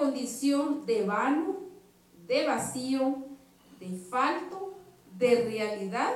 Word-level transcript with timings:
condición 0.00 0.86
de 0.86 1.04
vano, 1.04 1.58
de 2.26 2.46
vacío, 2.46 3.18
de 3.78 3.90
falto, 3.90 4.72
de 5.18 5.42
realidad, 5.42 6.12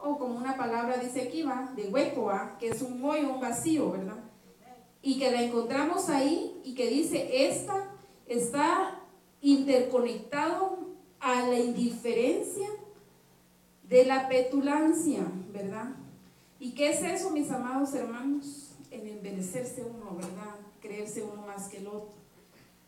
o 0.00 0.18
como 0.18 0.36
una 0.36 0.56
palabra 0.56 0.98
dice 0.98 1.22
aquí, 1.22 1.42
va, 1.42 1.72
de 1.74 1.88
hueco, 1.88 2.24
¿va? 2.26 2.56
que 2.58 2.68
es 2.68 2.80
un 2.80 3.04
hoyo, 3.04 3.34
un 3.34 3.40
vacío, 3.40 3.90
¿verdad? 3.90 4.18
Y 5.02 5.18
que 5.18 5.32
la 5.32 5.42
encontramos 5.42 6.08
ahí 6.08 6.60
y 6.64 6.74
que 6.74 6.88
dice, 6.88 7.48
esta 7.48 7.90
está 8.26 9.00
interconectado 9.40 10.78
a 11.18 11.48
la 11.48 11.58
indiferencia 11.58 12.68
de 13.88 14.04
la 14.04 14.28
petulancia, 14.28 15.26
¿verdad? 15.52 15.90
¿Y 16.60 16.72
qué 16.72 16.90
es 16.90 17.02
eso, 17.02 17.30
mis 17.30 17.50
amados 17.50 17.92
hermanos? 17.94 18.76
En 18.92 19.08
envenecerse 19.08 19.82
uno, 19.84 20.14
¿verdad? 20.14 20.54
Creerse 20.80 21.24
uno 21.24 21.42
más 21.46 21.68
que 21.68 21.78
el 21.78 21.88
otro. 21.88 22.21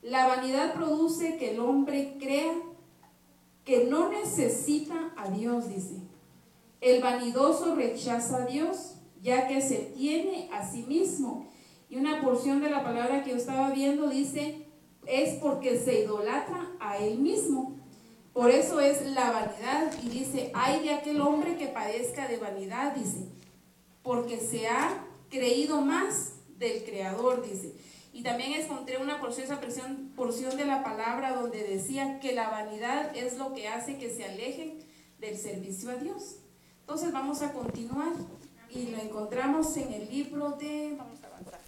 La 0.05 0.27
vanidad 0.27 0.75
produce 0.75 1.39
que 1.39 1.53
el 1.53 1.61
hombre 1.61 2.19
crea 2.21 2.53
que 3.65 3.87
no 3.87 4.11
necesita 4.11 5.15
a 5.17 5.31
Dios, 5.31 5.71
dice. 5.71 5.95
El 6.83 7.03
vanidoso 7.03 7.75
rechaza 7.75 8.43
a 8.43 8.47
Dios, 8.47 8.97
ya 9.23 9.49
que 9.49 9.63
se 9.63 9.77
tiene 9.97 10.51
a 10.53 10.71
sí 10.71 10.83
mismo. 10.83 11.49
Y 11.89 11.97
una 11.97 12.21
porción 12.21 12.61
de 12.61 12.69
la 12.69 12.85
palabra 12.85 13.25
que 13.25 13.31
yo 13.31 13.37
estaba 13.37 13.71
viendo 13.71 14.11
dice, 14.11 14.67
es 15.07 15.39
porque 15.41 15.79
se 15.79 16.03
idolatra 16.03 16.71
a 16.81 16.99
él 16.99 17.21
mismo. 17.21 17.75
Por 18.35 18.51
eso 18.51 18.81
es 18.81 19.07
la 19.07 19.31
vanidad. 19.31 19.91
Y 20.03 20.11
dice, 20.11 20.51
hay 20.53 20.83
de 20.83 20.93
aquel 20.93 21.23
hombre 21.23 21.57
que 21.57 21.69
padezca 21.69 22.29
de 22.29 22.37
vanidad, 22.37 22.95
dice, 22.95 23.27
porque 24.03 24.39
se 24.39 24.69
ha 24.69 25.07
creído 25.31 25.81
más 25.81 26.35
del 26.59 26.85
Creador, 26.85 27.43
dice. 27.43 27.73
Y 28.15 28.23
también 28.23 28.53
encontré 28.53 28.99
una 28.99 29.21
porción, 29.21 29.59
porción, 30.15 30.57
de 30.57 30.65
la 30.65 30.85
palabra 30.85 31.35
donde 31.35 31.65
decía 31.65 32.21
que 32.21 32.33
la 32.33 32.49
vanidad 32.49 33.15
es 33.15 33.37
lo 33.37 33.53
que 33.53 33.67
hace 33.67 33.99
que 33.99 34.09
se 34.09 34.25
alejen 34.25 34.79
del 35.19 35.37
servicio 35.37 35.91
a 35.91 35.97
Dios. 35.97 36.37
Entonces 36.83 37.11
vamos 37.11 37.43
a 37.43 37.53
continuar 37.53 38.13
y 38.71 38.87
lo 38.87 38.99
encontramos 38.99 39.77
en 39.77 39.93
el 39.93 40.09
libro 40.09 40.53
de... 40.53 40.95
Vamos 40.97 41.25
a 41.25 41.27
avanzar. 41.27 41.61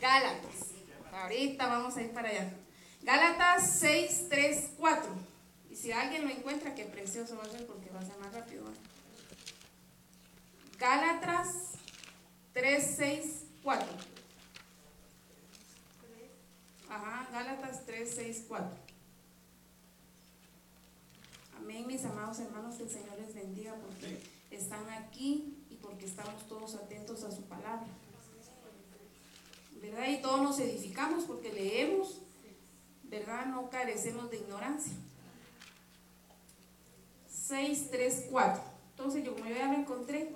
Gálatas. 0.00 0.70
Ahorita 1.12 1.66
vamos 1.66 1.94
a 1.98 2.02
ir 2.02 2.12
para 2.12 2.30
allá. 2.30 2.54
Gálatas 3.02 3.70
6, 3.80 4.28
3, 4.30 4.70
4. 4.78 5.10
Y 5.70 5.76
si 5.76 5.92
alguien 5.92 6.24
lo 6.24 6.30
encuentra, 6.30 6.74
qué 6.74 6.86
precioso 6.86 7.36
va 7.36 7.42
a 7.42 7.50
ser 7.50 7.66
porque 7.66 7.90
va 7.90 8.00
a 8.00 8.06
ser 8.06 8.16
más 8.16 8.32
rápido. 8.32 8.64
Gálatas 10.78 11.71
3, 12.52 12.94
6, 12.96 13.44
4. 13.62 13.86
Ajá, 16.90 17.28
Gálatas 17.32 17.86
3, 17.86 18.12
6, 18.14 18.44
4. 18.48 18.68
Amén, 21.56 21.86
mis 21.86 22.04
amados 22.04 22.38
hermanos, 22.40 22.74
que 22.76 22.82
el 22.82 22.90
Señor 22.90 23.18
les 23.18 23.34
bendiga 23.34 23.74
porque 23.76 24.20
están 24.50 24.88
aquí 24.90 25.56
y 25.70 25.76
porque 25.76 26.04
estamos 26.04 26.46
todos 26.48 26.74
atentos 26.74 27.24
a 27.24 27.32
su 27.32 27.42
palabra. 27.44 27.86
¿Verdad? 29.80 30.08
Y 30.08 30.20
todos 30.20 30.42
nos 30.42 30.58
edificamos 30.60 31.24
porque 31.24 31.52
leemos, 31.52 32.20
¿verdad? 33.04 33.46
No 33.46 33.70
carecemos 33.70 34.30
de 34.30 34.36
ignorancia. 34.36 34.92
6, 37.30 37.88
3, 37.90 38.26
4. 38.30 38.62
Entonces 38.90 39.24
yo 39.24 39.34
como 39.34 39.46
yo 39.46 39.56
ya 39.56 39.68
lo 39.68 39.78
encontré, 39.78 40.34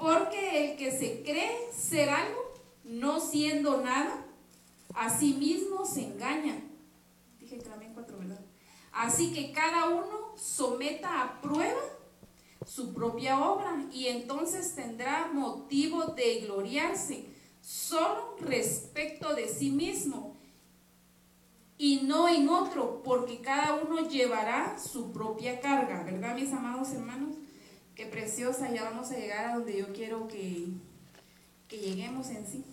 porque 0.00 0.72
el 0.72 0.78
que 0.78 0.90
se 0.90 1.22
cree 1.22 1.70
ser 1.72 2.08
algo, 2.08 2.54
no 2.84 3.20
siendo 3.20 3.82
nada, 3.82 4.24
a 4.94 5.10
sí 5.10 5.34
mismo 5.34 5.84
se 5.84 6.06
engaña. 6.06 6.58
Dije 7.38 7.58
que 7.58 7.64
también 7.64 7.92
cuatro, 7.92 8.18
¿verdad? 8.18 8.40
Así 8.92 9.32
que 9.32 9.52
cada 9.52 9.90
uno 9.90 10.34
someta 10.36 11.22
a 11.22 11.40
prueba 11.42 11.80
su 12.66 12.94
propia 12.94 13.40
obra 13.40 13.84
y 13.92 14.06
entonces 14.06 14.74
tendrá 14.74 15.30
motivo 15.32 16.04
de 16.06 16.40
gloriarse 16.40 17.26
solo 17.60 18.36
respecto 18.40 19.34
de 19.34 19.48
sí 19.48 19.70
mismo 19.70 20.36
y 21.76 22.00
no 22.02 22.28
en 22.28 22.48
otro, 22.48 23.02
porque 23.02 23.40
cada 23.40 23.74
uno 23.74 24.08
llevará 24.08 24.78
su 24.78 25.12
propia 25.12 25.60
carga, 25.60 26.02
¿verdad, 26.04 26.34
mis 26.34 26.52
amados 26.52 26.90
hermanos? 26.92 27.36
Qué 28.00 28.06
preciosa, 28.06 28.72
ya 28.72 28.84
vamos 28.84 29.10
a 29.10 29.18
llegar 29.18 29.44
a 29.44 29.54
donde 29.56 29.76
yo 29.76 29.92
quiero 29.92 30.26
que, 30.26 30.68
lleguemos 31.68 32.30
en 32.30 32.46
sí. 32.46 32.64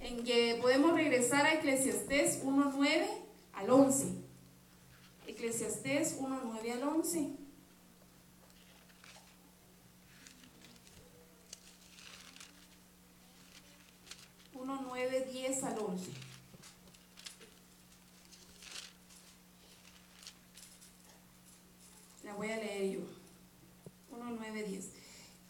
En 0.00 0.22
que 0.22 0.60
podemos 0.62 0.94
regresar 0.94 1.44
a 1.44 1.54
Eclesiastés 1.54 2.44
1.9 2.44 3.04
al 3.52 3.68
11. 3.68 4.14
Eclesiastés 5.26 6.20
1.9 6.20 6.72
al 6.72 6.82
11. 6.84 7.30
Uno, 14.54 14.82
nueve, 14.86 15.28
diez 15.32 15.64
al 15.64 15.80
once. 15.80 16.12
La 22.22 22.34
voy 22.34 22.50
a 22.52 22.56
leer 22.58 23.00
yo. 23.00 23.15
9, 24.30 24.64
10. 24.64 24.88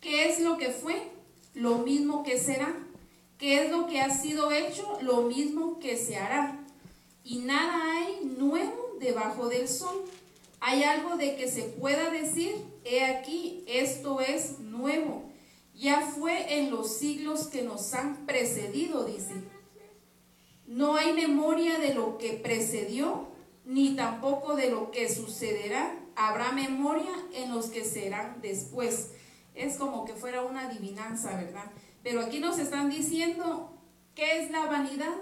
¿Qué 0.00 0.28
es 0.28 0.40
lo 0.40 0.58
que 0.58 0.70
fue? 0.70 1.10
Lo 1.54 1.78
mismo 1.78 2.22
que 2.22 2.38
será. 2.38 2.76
¿Qué 3.38 3.62
es 3.62 3.70
lo 3.70 3.86
que 3.86 4.00
ha 4.00 4.10
sido 4.10 4.50
hecho? 4.50 4.98
Lo 5.02 5.22
mismo 5.22 5.78
que 5.78 5.96
se 5.96 6.16
hará. 6.16 6.64
Y 7.24 7.38
nada 7.38 7.92
hay 7.92 8.24
nuevo 8.24 8.96
debajo 9.00 9.48
del 9.48 9.68
sol. 9.68 10.04
¿Hay 10.60 10.84
algo 10.84 11.16
de 11.16 11.36
que 11.36 11.50
se 11.50 11.62
pueda 11.62 12.10
decir? 12.10 12.56
He 12.84 13.04
aquí, 13.04 13.64
esto 13.66 14.20
es 14.20 14.58
nuevo. 14.60 15.24
Ya 15.74 16.00
fue 16.00 16.58
en 16.58 16.70
los 16.70 16.96
siglos 16.96 17.48
que 17.48 17.62
nos 17.62 17.92
han 17.94 18.26
precedido, 18.26 19.04
dice. 19.04 19.34
No 20.66 20.96
hay 20.96 21.12
memoria 21.12 21.78
de 21.78 21.94
lo 21.94 22.18
que 22.18 22.32
precedió, 22.32 23.28
ni 23.64 23.94
tampoco 23.94 24.54
de 24.54 24.70
lo 24.70 24.90
que 24.90 25.12
sucederá 25.12 26.05
habrá 26.16 26.50
memoria 26.52 27.12
en 27.32 27.54
los 27.54 27.66
que 27.66 27.84
serán 27.84 28.40
después. 28.40 29.12
Es 29.54 29.76
como 29.76 30.04
que 30.04 30.14
fuera 30.14 30.42
una 30.42 30.68
adivinanza, 30.68 31.36
¿verdad? 31.36 31.70
Pero 32.02 32.20
aquí 32.20 32.40
nos 32.40 32.58
están 32.58 32.90
diciendo, 32.90 33.72
¿qué 34.14 34.42
es 34.42 34.50
la 34.50 34.66
vanidad? 34.66 35.14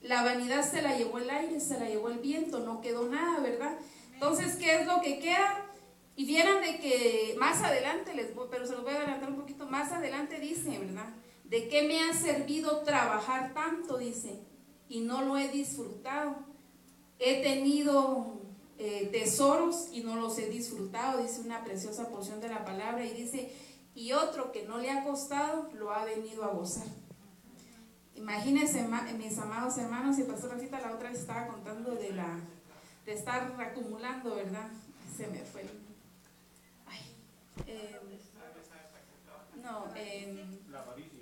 La 0.00 0.22
vanidad 0.22 0.68
se 0.68 0.82
la 0.82 0.96
llevó 0.96 1.18
el 1.18 1.30
aire, 1.30 1.60
se 1.60 1.78
la 1.78 1.86
llevó 1.86 2.08
el 2.08 2.18
viento, 2.18 2.60
no 2.60 2.80
quedó 2.80 3.08
nada, 3.08 3.40
¿verdad? 3.40 3.78
Entonces, 4.14 4.56
¿qué 4.56 4.80
es 4.80 4.86
lo 4.86 5.00
que 5.02 5.18
queda? 5.18 5.66
Y 6.16 6.24
vieran 6.24 6.62
de 6.62 6.78
que 6.78 7.36
más 7.38 7.62
adelante, 7.62 8.14
les 8.14 8.28
pero 8.50 8.66
se 8.66 8.72
los 8.72 8.82
voy 8.82 8.94
a 8.94 8.98
adelantar 8.98 9.30
un 9.30 9.36
poquito, 9.36 9.66
más 9.66 9.92
adelante 9.92 10.40
dice, 10.40 10.78
¿verdad? 10.78 11.14
¿De 11.44 11.68
qué 11.68 11.82
me 11.82 12.02
ha 12.02 12.12
servido 12.12 12.82
trabajar 12.82 13.52
tanto? 13.52 13.98
Dice, 13.98 14.40
y 14.88 15.00
no 15.00 15.22
lo 15.22 15.36
he 15.36 15.48
disfrutado. 15.48 16.36
He 17.18 17.42
tenido 17.42 18.39
eh, 18.82 19.10
tesoros 19.12 19.88
y 19.92 20.00
no 20.00 20.16
los 20.16 20.38
he 20.38 20.48
disfrutado, 20.48 21.20
dice 21.20 21.42
una 21.42 21.62
preciosa 21.62 22.08
porción 22.08 22.40
de 22.40 22.48
la 22.48 22.64
palabra 22.64 23.04
y 23.04 23.12
dice, 23.12 23.52
y 23.94 24.12
otro 24.12 24.52
que 24.52 24.62
no 24.62 24.78
le 24.78 24.90
ha 24.90 25.04
costado, 25.04 25.68
lo 25.74 25.92
ha 25.92 26.06
venido 26.06 26.44
a 26.44 26.54
gozar. 26.54 26.86
Imagínense, 28.14 28.88
mis 29.18 29.36
amados 29.36 29.76
hermanos, 29.76 30.18
y 30.18 30.22
Pastor 30.22 30.52
Rosita 30.52 30.80
la 30.80 30.94
otra 30.94 31.10
estaba 31.10 31.48
contando 31.48 31.94
de 31.94 32.12
la 32.12 32.38
de 33.04 33.12
estar 33.12 33.54
acumulando, 33.60 34.34
¿verdad? 34.34 34.70
Se 35.14 35.26
me 35.26 35.40
fue. 35.40 35.62
Ay, 36.86 37.00
em, 37.66 38.18
no, 39.62 39.94
em, 39.94 40.58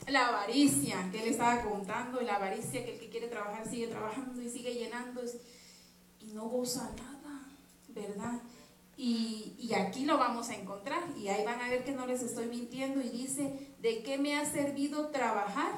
la 0.06 0.28
avaricia 0.28 1.08
que 1.10 1.24
él 1.24 1.30
estaba 1.30 1.62
contando, 1.62 2.20
la 2.20 2.36
avaricia 2.36 2.84
que 2.84 2.94
el 2.94 3.00
que 3.00 3.08
quiere 3.08 3.26
trabajar 3.26 3.68
sigue 3.68 3.88
trabajando 3.88 4.40
y 4.40 4.48
sigue 4.48 4.74
llenando 4.74 5.22
y 6.20 6.26
no 6.34 6.48
goza 6.48 6.92
nada. 6.96 7.17
¿Verdad? 7.98 8.40
Y, 8.96 9.72
aquí 9.74 10.04
lo 10.04 10.18
vamos 10.18 10.48
a 10.48 10.56
encontrar 10.56 11.04
y 11.16 11.28
ahí 11.28 11.44
van 11.44 11.60
a 11.60 11.68
ver 11.68 11.84
que 11.84 11.92
no 11.92 12.06
les 12.06 12.20
estoy 12.22 12.46
mintiendo 12.46 13.00
y 13.00 13.08
dice, 13.08 13.74
¿de 13.80 14.02
qué 14.02 14.18
me 14.18 14.36
ha 14.36 14.44
servido 14.44 15.08
trabajar? 15.08 15.72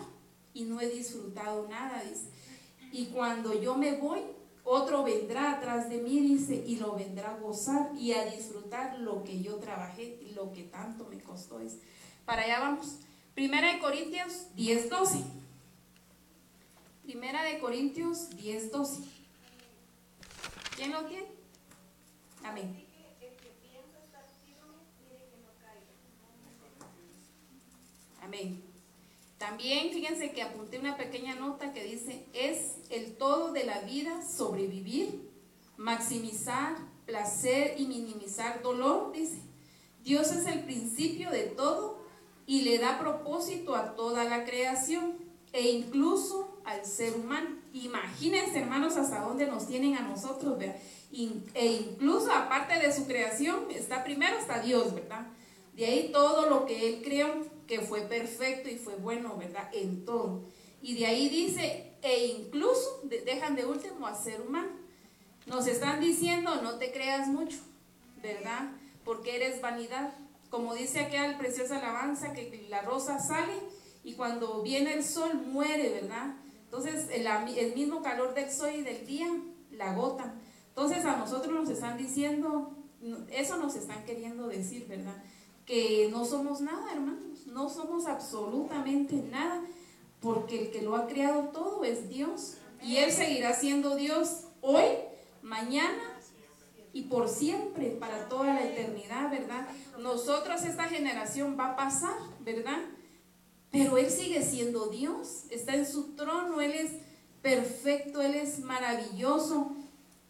Y 0.54 0.64
no 0.64 0.80
he 0.80 0.88
disfrutado 0.88 1.68
nada, 1.68 2.02
dice. 2.02 2.30
Y 2.92 3.06
cuando 3.06 3.60
yo 3.60 3.76
me 3.76 3.98
voy, 3.98 4.20
otro 4.64 5.02
vendrá 5.04 5.52
atrás 5.52 5.90
de 5.90 5.98
mí, 5.98 6.20
dice, 6.20 6.64
y 6.66 6.76
lo 6.76 6.94
vendrá 6.94 7.32
a 7.32 7.38
gozar 7.38 7.90
y 7.94 8.12
a 8.12 8.24
disfrutar 8.24 8.98
lo 9.00 9.22
que 9.22 9.42
yo 9.42 9.56
trabajé 9.56 10.18
y 10.22 10.32
lo 10.32 10.50
que 10.52 10.62
tanto 10.62 11.06
me 11.10 11.20
costó. 11.20 11.58
Dice. 11.58 11.78
Para 12.24 12.42
allá 12.42 12.60
vamos. 12.60 13.00
Primera 13.34 13.72
de 13.72 13.80
Corintios 13.80 14.54
10, 14.54 14.88
12. 14.88 15.24
Primera 17.02 17.42
de 17.42 17.58
Corintios 17.58 18.30
10, 18.30 18.72
12. 18.72 19.02
¿Quién 20.76 20.92
lo 20.92 21.04
tiene? 21.04 21.39
Amén. 22.42 22.86
Amén. 28.22 28.62
También 29.38 29.92
fíjense 29.92 30.32
que 30.32 30.42
apunté 30.42 30.78
una 30.78 30.96
pequeña 30.96 31.34
nota 31.34 31.72
que 31.72 31.82
dice, 31.84 32.26
es 32.32 32.76
el 32.90 33.16
todo 33.16 33.52
de 33.52 33.64
la 33.64 33.80
vida 33.80 34.22
sobrevivir, 34.22 35.28
maximizar 35.76 36.76
placer 37.06 37.74
y 37.78 37.86
minimizar 37.86 38.62
dolor, 38.62 39.12
dice. 39.12 39.38
Dios 40.04 40.30
es 40.30 40.46
el 40.46 40.60
principio 40.60 41.30
de 41.30 41.44
todo 41.44 41.98
y 42.46 42.62
le 42.62 42.78
da 42.78 42.98
propósito 42.98 43.74
a 43.74 43.94
toda 43.94 44.24
la 44.24 44.44
creación 44.44 45.18
e 45.52 45.70
incluso 45.70 46.49
al 46.70 46.86
ser 46.86 47.14
humano. 47.14 47.56
Imagínense, 47.72 48.60
hermanos, 48.60 48.96
hasta 48.96 49.20
dónde 49.20 49.46
nos 49.46 49.66
tienen 49.66 49.96
a 49.96 50.02
nosotros, 50.02 50.58
¿verdad? 50.58 50.76
E 51.12 51.66
incluso 51.66 52.32
aparte 52.32 52.78
de 52.78 52.92
su 52.92 53.06
creación, 53.06 53.70
está 53.70 54.04
primero 54.04 54.38
está 54.38 54.60
Dios, 54.60 54.94
¿verdad? 54.94 55.26
De 55.74 55.86
ahí 55.86 56.10
todo 56.12 56.48
lo 56.48 56.66
que 56.66 56.88
Él 56.88 57.02
creó, 57.02 57.46
que 57.66 57.80
fue 57.80 58.02
perfecto 58.02 58.68
y 58.68 58.76
fue 58.76 58.94
bueno, 58.96 59.36
¿verdad? 59.36 59.68
En 59.72 60.04
todo. 60.04 60.42
Y 60.82 60.94
de 60.94 61.06
ahí 61.06 61.28
dice, 61.28 61.94
e 62.02 62.26
incluso 62.26 63.00
dejan 63.02 63.56
de 63.56 63.66
último 63.66 64.06
a 64.06 64.14
ser 64.14 64.40
humano. 64.40 64.70
Nos 65.46 65.66
están 65.66 66.00
diciendo, 66.00 66.62
no 66.62 66.76
te 66.76 66.92
creas 66.92 67.28
mucho, 67.28 67.58
¿verdad? 68.22 68.70
Porque 69.04 69.36
eres 69.36 69.60
vanidad. 69.60 70.12
Como 70.48 70.74
dice 70.74 71.00
aquella 71.00 71.38
preciosa 71.38 71.78
alabanza, 71.78 72.32
que 72.32 72.66
la 72.68 72.82
rosa 72.82 73.18
sale 73.20 73.54
y 74.02 74.14
cuando 74.14 74.62
viene 74.62 74.94
el 74.94 75.04
sol 75.04 75.34
muere, 75.34 75.90
¿verdad? 75.90 76.34
Entonces 76.70 77.08
el, 77.10 77.26
el 77.26 77.74
mismo 77.74 78.00
calor 78.00 78.32
del 78.32 78.48
sol 78.48 78.70
y 78.78 78.82
del 78.82 79.04
día 79.04 79.28
la 79.72 79.90
agota. 79.90 80.34
Entonces 80.68 81.04
a 81.04 81.16
nosotros 81.16 81.52
nos 81.52 81.68
están 81.68 81.98
diciendo, 81.98 82.70
eso 83.32 83.56
nos 83.56 83.74
están 83.74 84.04
queriendo 84.04 84.46
decir, 84.46 84.86
¿verdad? 84.86 85.20
Que 85.66 86.08
no 86.12 86.24
somos 86.24 86.60
nada, 86.60 86.92
hermanos, 86.92 87.48
no 87.48 87.68
somos 87.68 88.06
absolutamente 88.06 89.16
nada, 89.16 89.62
porque 90.20 90.62
el 90.62 90.70
que 90.70 90.82
lo 90.82 90.94
ha 90.94 91.08
creado 91.08 91.48
todo 91.48 91.82
es 91.84 92.08
Dios. 92.08 92.58
Y 92.80 92.98
Él 92.98 93.10
seguirá 93.10 93.52
siendo 93.52 93.96
Dios 93.96 94.44
hoy, 94.60 94.84
mañana 95.42 96.20
y 96.92 97.02
por 97.02 97.28
siempre, 97.28 97.90
para 97.90 98.28
toda 98.28 98.54
la 98.54 98.64
eternidad, 98.64 99.28
¿verdad? 99.28 99.66
Nosotros, 99.98 100.62
esta 100.62 100.84
generación 100.84 101.56
va 101.58 101.72
a 101.72 101.76
pasar, 101.76 102.16
¿verdad? 102.40 102.78
Pero 103.70 103.98
Él 103.98 104.10
sigue 104.10 104.42
siendo 104.42 104.86
Dios, 104.86 105.44
está 105.50 105.74
en 105.74 105.86
su 105.86 106.14
trono, 106.14 106.60
Él 106.60 106.72
es 106.72 106.92
perfecto, 107.42 108.20
Él 108.20 108.34
es 108.34 108.58
maravilloso. 108.60 109.72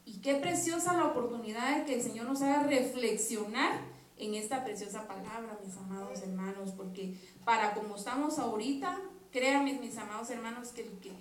Y 0.04 0.20
qué 0.20 0.34
preciosa 0.34 0.94
la 0.94 1.06
oportunidad 1.06 1.78
de 1.78 1.84
que 1.84 1.94
el 1.94 2.02
Señor 2.02 2.26
nos 2.26 2.42
haga 2.42 2.64
reflexionar 2.64 3.80
en 4.18 4.34
esta 4.34 4.64
preciosa 4.64 5.06
palabra, 5.08 5.58
mis 5.64 5.76
amados 5.76 6.20
hermanos, 6.20 6.72
porque 6.76 7.14
para 7.44 7.72
como 7.74 7.96
estamos 7.96 8.38
ahorita, 8.38 9.00
créanme, 9.30 9.74
mis 9.74 9.96
amados 9.96 10.28
hermanos, 10.30 10.68
que 10.68 10.82
el 10.82 10.98
que 10.98 11.12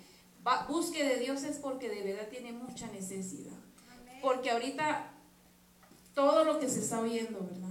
busque 0.68 1.04
de 1.04 1.16
Dios 1.16 1.42
es 1.44 1.56
porque 1.56 1.88
de 1.88 2.02
verdad 2.02 2.28
tiene 2.28 2.52
mucha 2.52 2.86
necesidad. 2.88 3.56
Porque 4.20 4.50
ahorita 4.50 5.12
todo 6.14 6.44
lo 6.44 6.58
que 6.58 6.68
se 6.68 6.80
está 6.80 7.00
oyendo, 7.00 7.40
¿verdad? 7.40 7.70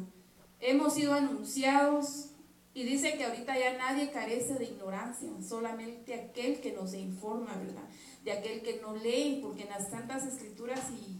Hemos 0.59 0.95
sido 0.95 1.13
anunciados 1.13 2.28
y 2.73 2.83
dice 2.83 3.17
que 3.17 3.25
ahorita 3.25 3.57
ya 3.57 3.77
nadie 3.77 4.11
carece 4.11 4.55
de 4.55 4.65
ignorancia, 4.65 5.29
solamente 5.47 6.13
aquel 6.13 6.61
que 6.61 6.71
nos 6.71 6.93
informa, 6.93 7.55
¿verdad? 7.55 7.83
De 8.23 8.31
aquel 8.31 8.61
que 8.61 8.79
no 8.81 8.95
lee, 8.95 9.39
porque 9.41 9.63
en 9.63 9.69
las 9.69 9.89
tantas 9.89 10.25
escrituras 10.25 10.81
y 10.91 11.17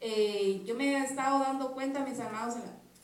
eh, 0.00 0.62
yo 0.64 0.74
me 0.74 0.92
he 0.92 1.04
estado 1.04 1.38
dando 1.38 1.72
cuenta, 1.72 2.04
mis 2.04 2.18
amados, 2.20 2.56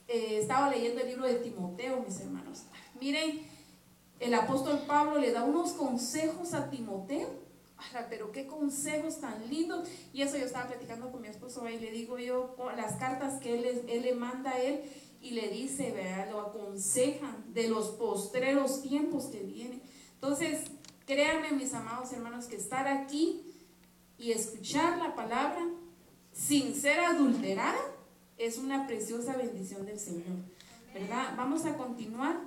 eh, 0.08 0.38
estaba 0.40 0.70
leyendo 0.70 1.00
el 1.00 1.08
libro 1.08 1.26
de 1.26 1.36
Timoteo, 1.36 2.02
mis 2.06 2.18
hermanos. 2.20 2.64
Miren, 3.00 3.40
el 4.18 4.34
apóstol 4.34 4.82
Pablo 4.86 5.18
le 5.18 5.32
da 5.32 5.44
unos 5.44 5.72
consejos 5.72 6.54
a 6.54 6.70
Timoteo 6.70 7.50
pero 8.08 8.32
qué 8.32 8.46
consejos 8.46 9.20
tan 9.20 9.48
lindos. 9.48 9.88
Y 10.12 10.22
eso 10.22 10.36
yo 10.36 10.44
estaba 10.44 10.68
platicando 10.68 11.10
con 11.10 11.22
mi 11.22 11.28
esposo 11.28 11.68
y 11.68 11.78
le 11.78 11.90
digo 11.90 12.18
yo 12.18 12.56
las 12.76 12.96
cartas 12.96 13.40
que 13.40 13.58
él, 13.58 13.84
él 13.88 14.02
le 14.02 14.14
manda 14.14 14.50
a 14.50 14.60
él 14.60 14.82
y 15.20 15.32
le 15.32 15.50
dice, 15.50 15.92
¿verdad? 15.92 16.30
lo 16.30 16.40
aconsejan 16.40 17.52
de 17.52 17.68
los 17.68 17.88
postreros 17.90 18.82
tiempos 18.82 19.26
que 19.26 19.40
vienen. 19.40 19.82
Entonces, 20.14 20.62
créanme 21.06 21.52
mis 21.52 21.74
amados 21.74 22.12
hermanos 22.12 22.46
que 22.46 22.56
estar 22.56 22.88
aquí 22.88 23.42
y 24.18 24.32
escuchar 24.32 24.98
la 24.98 25.14
palabra 25.14 25.60
sin 26.32 26.74
ser 26.74 27.00
adulterada 27.00 27.80
es 28.38 28.56
una 28.56 28.86
preciosa 28.86 29.36
bendición 29.36 29.84
del 29.84 29.98
Señor. 29.98 30.36
¿Verdad? 30.94 31.34
Vamos 31.36 31.66
a 31.66 31.76
continuar. 31.76 32.40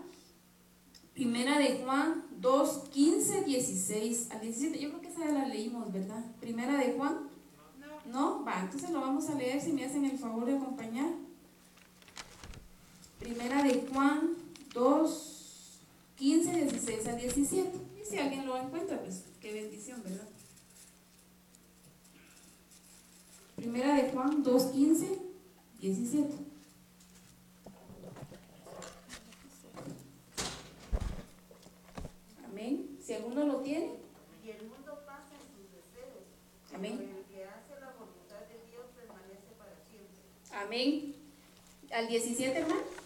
Primera 1.14 1.60
de 1.60 1.84
Juan 1.84 2.24
2, 2.40 2.90
15, 2.90 3.44
16 3.44 4.32
al 4.32 4.42
17. 4.42 4.80
Yo 4.80 4.90
creo 4.90 5.02
que 5.02 5.08
esa 5.10 5.26
ya 5.26 5.32
la 5.32 5.48
leímos, 5.48 5.94
¿verdad? 5.94 6.26
Primera 6.40 6.76
de 6.78 6.94
Juan. 6.94 7.30
No. 7.80 8.40
¿No? 8.40 8.44
Va, 8.44 8.62
entonces 8.62 8.90
lo 8.90 9.00
vamos 9.00 9.30
a 9.30 9.36
leer 9.36 9.62
si 9.62 9.72
me 9.72 9.86
hacen 9.86 10.06
el 10.06 10.18
favor 10.18 10.46
de 10.46 10.56
acompañar. 10.56 11.12
Primera 13.24 13.64
de 13.64 13.88
Juan 13.90 14.36
2, 14.74 15.80
15, 16.18 16.66
16 16.66 17.08
al 17.08 17.18
17. 17.18 17.72
Y 18.02 18.06
si 18.06 18.18
alguien 18.18 18.46
lo 18.46 18.58
encuentra, 18.58 19.00
pues 19.00 19.24
qué 19.40 19.54
bendición, 19.54 20.04
¿verdad? 20.04 20.28
Primera 23.56 23.96
de 23.96 24.12
Juan 24.12 24.44
2, 24.44 24.64
15, 24.64 25.20
17. 25.80 26.34
Amén. 32.46 33.00
Si 33.02 33.14
alguno 33.14 33.46
lo 33.46 33.62
tiene. 33.62 34.00
Y 34.44 34.50
el 34.50 34.64
mundo 34.68 35.00
pasa 35.06 35.30
en 35.36 35.48
sus 35.56 35.72
deseos. 35.72 36.26
Amén. 36.76 36.98
Pero 36.98 37.20
el 37.20 37.24
que 37.24 37.46
hace 37.46 37.80
la 37.80 37.94
voluntad 37.98 38.42
de 38.50 38.70
Dios 38.70 38.88
permanece 38.94 39.54
para 39.58 39.76
siempre. 39.90 40.20
Amén. 40.52 41.16
Al 41.90 42.10
17, 42.10 42.60
hermano. 42.60 43.03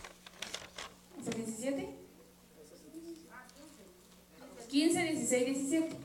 17? 1.35 2.07
15, 4.69 5.03
16, 5.03 5.45
17. 5.45 5.95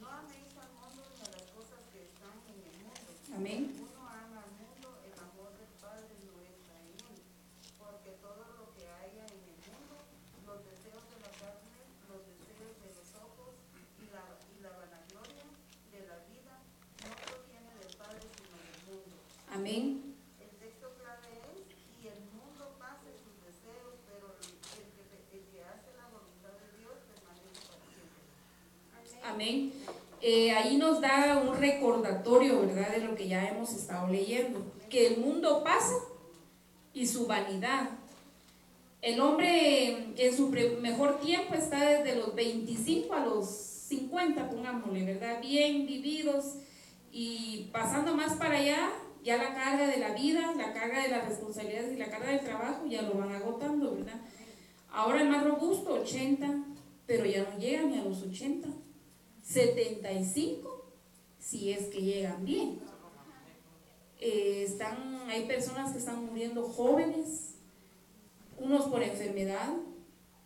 No 0.00 0.08
améis 0.08 0.50
al 0.58 0.70
mundo 0.78 1.02
ni 1.14 1.20
a 1.22 1.30
las 1.30 1.46
cosas 1.50 1.82
que 1.92 2.02
están 2.06 2.38
en 2.46 2.58
el 2.62 2.76
mundo. 2.82 3.10
Amén. 3.34 3.60
Uno 3.82 4.02
ama 4.06 4.46
al 4.46 4.52
mundo, 4.58 4.86
el 5.06 5.14
amor 5.18 5.50
del 5.58 5.74
Padre 5.82 6.10
no 6.26 6.38
está 6.42 6.74
en 6.82 6.94
él. 7.02 7.18
Porque 7.78 8.10
todo 8.22 8.46
lo 8.58 8.70
que 8.74 8.86
haya 8.86 9.24
en 9.26 9.42
el 9.42 9.58
mundo, 9.62 9.94
los 10.46 10.58
deseos 10.62 11.02
de 11.10 11.16
la 11.22 11.32
carne, 11.38 11.78
los 12.10 12.22
deseos 12.22 12.74
de 12.78 12.88
los 12.94 13.08
ojos 13.18 13.58
y 13.98 14.06
la, 14.10 14.38
y 14.38 14.54
la 14.62 14.70
vanagloria 14.74 15.46
de 15.90 16.00
la 16.06 16.18
vida, 16.30 16.62
no 17.02 17.10
proviene 17.26 17.70
del 17.78 17.94
Padre 17.94 18.22
sino 18.22 18.54
del 18.58 18.78
mundo. 18.86 19.16
Amén. 19.50 20.12
Amén. 29.32 29.72
Eh, 30.20 30.52
ahí 30.52 30.76
nos 30.76 31.00
da 31.00 31.42
un 31.42 31.56
recordatorio, 31.56 32.60
¿verdad?, 32.60 32.90
de 32.90 33.00
lo 33.00 33.14
que 33.14 33.28
ya 33.28 33.48
hemos 33.48 33.72
estado 33.72 34.08
leyendo. 34.08 34.60
Que 34.90 35.06
el 35.06 35.16
mundo 35.18 35.64
pasa 35.64 35.94
y 36.92 37.06
su 37.06 37.26
vanidad. 37.26 37.90
El 39.00 39.20
hombre 39.20 40.14
en 40.16 40.36
su 40.36 40.48
mejor 40.80 41.18
tiempo 41.20 41.54
está 41.54 41.84
desde 41.84 42.14
los 42.14 42.34
25 42.34 43.14
a 43.14 43.24
los 43.24 43.48
50, 43.48 44.50
pongámosle, 44.50 45.04
¿verdad? 45.04 45.40
Bien 45.40 45.86
vividos 45.86 46.56
y 47.10 47.70
pasando 47.72 48.14
más 48.14 48.34
para 48.34 48.58
allá, 48.58 48.90
ya 49.24 49.38
la 49.38 49.54
carga 49.54 49.86
de 49.86 49.96
la 49.96 50.14
vida, 50.14 50.52
la 50.56 50.72
carga 50.72 51.02
de 51.02 51.08
las 51.08 51.28
responsabilidades 51.28 51.94
y 51.94 51.96
la 51.96 52.10
carga 52.10 52.30
del 52.30 52.40
trabajo 52.40 52.86
ya 52.86 53.02
lo 53.02 53.14
van 53.14 53.32
agotando, 53.32 53.94
¿verdad? 53.96 54.20
Ahora 54.92 55.22
el 55.22 55.28
más 55.28 55.42
robusto, 55.42 55.94
80, 55.94 56.64
pero 57.06 57.24
ya 57.24 57.42
no 57.42 57.58
llega 57.58 57.82
ni 57.82 57.98
a 57.98 58.04
los 58.04 58.22
80. 58.22 58.68
75 59.42 60.82
si 61.38 61.72
es 61.72 61.86
que 61.86 62.00
llegan 62.00 62.44
bien. 62.44 62.78
Eh, 64.20 64.62
están, 64.66 65.28
hay 65.28 65.46
personas 65.46 65.92
que 65.92 65.98
están 65.98 66.24
muriendo 66.26 66.62
jóvenes, 66.62 67.56
unos 68.58 68.86
por 68.86 69.02
enfermedad, 69.02 69.70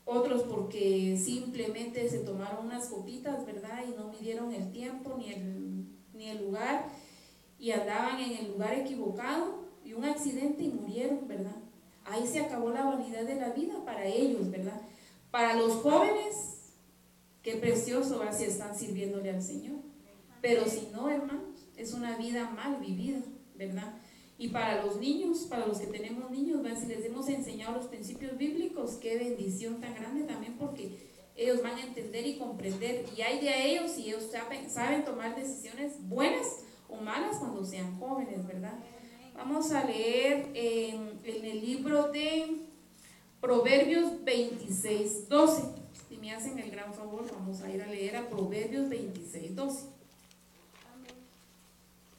otros 0.06 0.44
porque 0.44 1.18
simplemente 1.22 2.08
se 2.08 2.20
tomaron 2.20 2.66
unas 2.66 2.88
copitas, 2.88 3.44
¿verdad? 3.44 3.84
Y 3.86 3.90
no 3.90 4.08
midieron 4.08 4.54
el 4.54 4.72
tiempo 4.72 5.16
ni 5.18 5.32
el, 5.32 5.86
ni 6.14 6.30
el 6.30 6.44
lugar 6.44 6.86
y 7.58 7.72
andaban 7.72 8.20
en 8.20 8.38
el 8.38 8.52
lugar 8.52 8.74
equivocado 8.74 9.66
y 9.84 9.92
un 9.92 10.04
accidente 10.04 10.62
y 10.62 10.68
murieron, 10.68 11.28
¿verdad? 11.28 11.56
Ahí 12.04 12.26
se 12.26 12.40
acabó 12.40 12.70
la 12.70 12.84
vanidad 12.84 13.24
de 13.24 13.34
la 13.34 13.50
vida 13.50 13.84
para 13.84 14.06
ellos, 14.06 14.50
¿verdad? 14.50 14.80
Para 15.30 15.54
los 15.54 15.74
jóvenes 15.74 16.55
Qué 17.46 17.54
precioso 17.54 18.20
así 18.22 18.42
están 18.42 18.76
sirviéndole 18.76 19.30
al 19.30 19.40
Señor. 19.40 19.76
Pero 20.42 20.66
si 20.66 20.88
no, 20.92 21.08
hermanos, 21.08 21.68
es 21.76 21.92
una 21.92 22.16
vida 22.16 22.50
mal 22.50 22.80
vivida, 22.80 23.20
¿verdad? 23.54 23.94
Y 24.36 24.48
para 24.48 24.84
los 24.84 24.96
niños, 24.96 25.46
para 25.48 25.64
los 25.64 25.78
que 25.78 25.86
tenemos 25.86 26.28
niños, 26.32 26.66
si 26.76 26.86
les 26.86 27.04
hemos 27.04 27.28
enseñado 27.28 27.76
los 27.76 27.86
principios 27.86 28.36
bíblicos, 28.36 28.96
qué 28.96 29.16
bendición 29.16 29.80
tan 29.80 29.94
grande 29.94 30.24
también, 30.24 30.58
porque 30.58 30.98
ellos 31.36 31.62
van 31.62 31.76
a 31.76 31.84
entender 31.84 32.26
y 32.26 32.36
comprender. 32.36 33.04
Y 33.16 33.22
hay 33.22 33.38
de 33.38 33.70
ellos 33.70 33.92
si 33.92 34.08
ellos 34.08 34.24
saben, 34.28 34.68
saben 34.68 35.04
tomar 35.04 35.36
decisiones 35.36 35.92
buenas 36.08 36.64
o 36.88 36.96
malas 36.96 37.36
cuando 37.38 37.64
sean 37.64 37.96
jóvenes, 38.00 38.44
¿verdad? 38.44 38.76
Vamos 39.36 39.70
a 39.70 39.84
leer 39.84 40.50
en, 40.52 41.20
en 41.22 41.44
el 41.44 41.60
libro 41.60 42.10
de 42.10 42.56
Proverbios 43.40 44.24
26, 44.24 45.28
12. 45.28 45.85
Si 46.08 46.16
me 46.18 46.32
hacen 46.32 46.58
el 46.58 46.70
gran 46.70 46.94
favor, 46.94 47.28
vamos 47.32 47.60
a 47.62 47.70
ir 47.70 47.82
a 47.82 47.86
leer 47.86 48.16
a 48.16 48.28
Proverbios 48.28 48.88
26, 48.88 49.56
12. 49.56 49.88
Amén. 50.94 51.14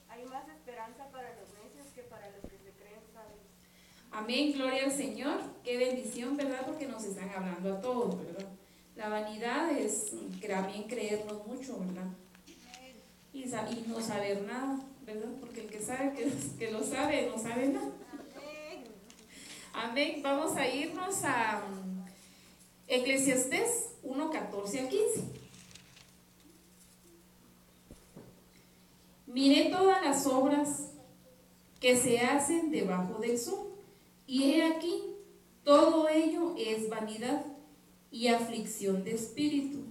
Hay 0.09 0.25
más 0.25 0.47
esperanza 0.49 1.09
para 1.09 1.29
los 1.35 1.49
necios 1.63 1.87
que 1.95 2.01
para 2.01 2.29
los 2.31 2.41
que 2.41 2.57
se 2.57 2.71
creen 2.71 2.99
sabios. 3.13 3.39
Amén, 4.11 4.51
gloria 4.51 4.83
al 4.85 4.91
Señor. 4.91 5.39
Qué 5.63 5.77
bendición, 5.77 6.35
¿verdad? 6.35 6.65
Porque 6.65 6.85
nos 6.87 7.05
están 7.05 7.29
hablando 7.29 7.75
a 7.75 7.81
todos, 7.81 8.17
¿verdad? 8.17 8.47
La 8.97 9.07
vanidad 9.07 9.71
es 9.71 10.11
también 10.45 10.83
creernos 10.83 11.47
mucho, 11.47 11.79
¿verdad? 11.79 12.07
Y, 13.31 13.45
no 13.87 14.01
saber 14.01 14.41
nada, 14.41 14.79
¿verdad? 15.05 15.29
Porque 15.39 15.61
el 15.61 15.67
que 15.69 15.79
sabe 15.79 16.13
que, 16.13 16.29
que 16.57 16.71
lo 16.71 16.83
sabe, 16.83 17.29
no 17.29 17.37
sabe 17.37 17.67
nada. 17.67 17.91
Amén. 18.11 18.83
Amén. 19.73 20.21
Vamos 20.23 20.57
a 20.57 20.67
irnos 20.67 21.23
a 21.23 21.63
Eclesiastés 22.87 23.89
1, 24.03 24.29
14 24.31 24.79
al 24.79 24.89
15. 24.89 25.23
Miré 29.27 29.69
todas 29.69 30.03
las 30.03 30.25
obras 30.25 30.91
que 31.81 31.97
se 31.97 32.19
hacen 32.19 32.71
debajo 32.71 33.19
del 33.19 33.37
sol, 33.37 33.67
y 34.25 34.51
he 34.51 34.63
aquí, 34.63 35.03
todo 35.63 36.07
ello 36.07 36.55
es 36.57 36.89
vanidad 36.89 37.45
y 38.09 38.29
aflicción 38.29 39.03
de 39.03 39.15
espíritu. 39.15 39.83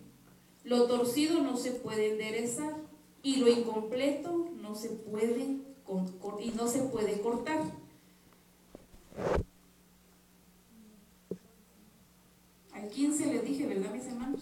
Lo 0.64 0.86
torcido 0.86 1.42
no 1.42 1.56
se 1.56 1.72
puede 1.72 2.12
enderezar, 2.12 2.74
y 3.22 3.36
lo 3.36 3.48
incompleto 3.48 4.50
no 4.60 4.74
se 4.74 4.88
puede, 4.88 5.58
y 6.40 6.50
no 6.56 6.66
se 6.66 6.80
puede 6.82 7.20
cortar. 7.20 7.62
Al 12.76 12.90
15 12.90 13.26
les 13.26 13.44
dije, 13.44 13.66
¿verdad, 13.66 13.90
mis 13.90 14.06
hermanos? 14.06 14.40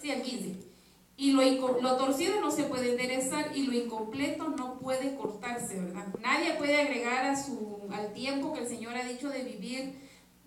Sí, 0.00 0.10
al 0.10 0.22
15. 0.22 0.70
Y 1.16 1.32
lo, 1.32 1.80
lo 1.82 1.96
torcido 1.96 2.40
no 2.40 2.50
se 2.50 2.64
puede 2.64 2.92
enderezar 2.92 3.54
y 3.54 3.66
lo 3.66 3.74
incompleto 3.74 4.48
no 4.48 4.78
puede 4.78 5.16
cortarse, 5.16 5.80
¿verdad? 5.80 6.06
Nadie 6.20 6.54
puede 6.54 6.80
agregar 6.80 7.26
a 7.26 7.36
su, 7.36 7.80
al 7.92 8.12
tiempo 8.12 8.52
que 8.54 8.60
el 8.60 8.68
Señor 8.68 8.96
ha 8.96 9.04
dicho 9.04 9.28
de 9.28 9.42
vivir 9.42 9.98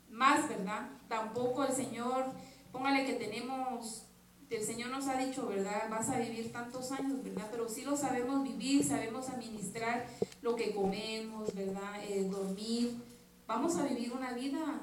más, 0.10 0.48
¿verdad? 0.48 0.90
Tampoco 1.10 1.64
el 1.66 1.74
Señor, 1.74 2.32
póngale 2.72 3.06
que 3.06 3.14
tenemos, 3.14 4.06
el 4.50 4.64
Señor 4.64 4.90
nos 4.90 5.08
ha 5.08 5.18
dicho, 5.18 5.46
¿verdad? 5.48 5.90
Vas 5.90 6.10
a 6.10 6.18
vivir 6.18 6.52
tantos 6.52 6.92
años, 6.92 7.24
¿verdad? 7.24 7.50
Pero 7.52 7.68
sí 7.68 7.82
lo 7.82 7.98
sabemos 7.98 8.44
vivir, 8.44 8.84
sabemos 8.84 9.30
administrar 9.30 10.08
lo 10.42 10.56
que 10.56 10.74
comemos, 10.74 11.54
¿verdad? 11.54 12.04
Eh, 12.08 12.28
dormir. 12.32 12.96
Vamos 13.46 13.76
a 13.76 13.84
vivir 13.84 14.14
una 14.14 14.32
vida 14.34 14.82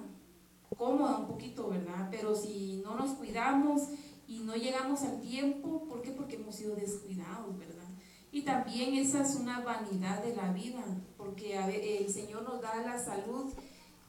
cómoda 0.76 1.18
un 1.18 1.26
poquito, 1.26 1.68
¿verdad? 1.68 2.08
Pero 2.10 2.34
si 2.34 2.80
no 2.84 2.94
nos 2.94 3.12
cuidamos 3.12 3.88
y 4.26 4.40
no 4.40 4.54
llegamos 4.54 5.02
al 5.02 5.20
tiempo, 5.20 5.84
¿por 5.88 6.02
qué? 6.02 6.10
Porque 6.10 6.36
hemos 6.36 6.54
sido 6.54 6.76
descuidados, 6.76 7.58
¿verdad? 7.58 7.88
Y 8.32 8.42
también 8.42 8.94
esa 8.94 9.22
es 9.22 9.34
una 9.34 9.60
vanidad 9.60 10.22
de 10.22 10.36
la 10.36 10.52
vida, 10.52 10.84
porque 11.16 11.58
el 11.58 12.08
Señor 12.08 12.44
nos 12.44 12.60
da 12.60 12.76
la 12.76 12.98
salud 12.98 13.52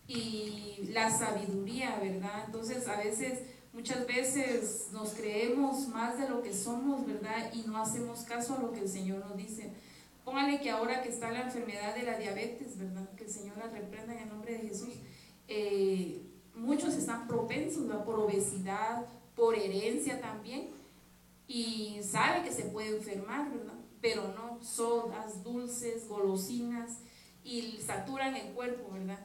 y 0.07 0.89
la 0.89 1.09
sabiduría, 1.09 1.97
¿verdad? 1.99 2.43
Entonces 2.45 2.87
a 2.87 2.97
veces, 2.97 3.39
muchas 3.73 4.05
veces 4.05 4.89
nos 4.91 5.13
creemos 5.13 5.87
más 5.87 6.19
de 6.19 6.29
lo 6.29 6.43
que 6.43 6.53
somos, 6.53 7.05
¿verdad? 7.05 7.51
Y 7.53 7.67
no 7.67 7.77
hacemos 7.77 8.21
caso 8.21 8.55
a 8.55 8.59
lo 8.59 8.71
que 8.71 8.81
el 8.81 8.89
Señor 8.89 9.25
nos 9.25 9.35
dice. 9.35 9.73
Póngale 10.23 10.61
que 10.61 10.69
ahora 10.69 11.01
que 11.01 11.09
está 11.09 11.31
la 11.31 11.41
enfermedad 11.41 11.95
de 11.95 12.03
la 12.03 12.19
diabetes, 12.19 12.77
¿verdad? 12.77 13.09
Que 13.15 13.23
el 13.23 13.31
Señor 13.31 13.57
la 13.57 13.69
reprenda 13.69 14.13
en 14.13 14.19
el 14.19 14.29
nombre 14.29 14.53
de 14.53 14.67
Jesús. 14.67 14.93
Eh, 15.47 16.30
muchos 16.55 16.95
están 16.95 17.27
propensos 17.27 17.83
por 18.05 18.19
obesidad, 18.19 19.05
por 19.35 19.55
herencia 19.55 20.19
también, 20.21 20.69
y 21.47 21.99
sabe 22.03 22.43
que 22.43 22.51
se 22.51 22.63
puede 22.63 22.97
enfermar, 22.97 23.51
¿verdad? 23.51 23.73
Pero 24.01 24.33
no, 24.35 24.63
sodas, 24.63 25.43
dulces, 25.43 26.07
golosinas, 26.07 26.99
y 27.43 27.79
saturan 27.85 28.35
el 28.35 28.53
cuerpo, 28.53 28.91
¿verdad? 28.93 29.19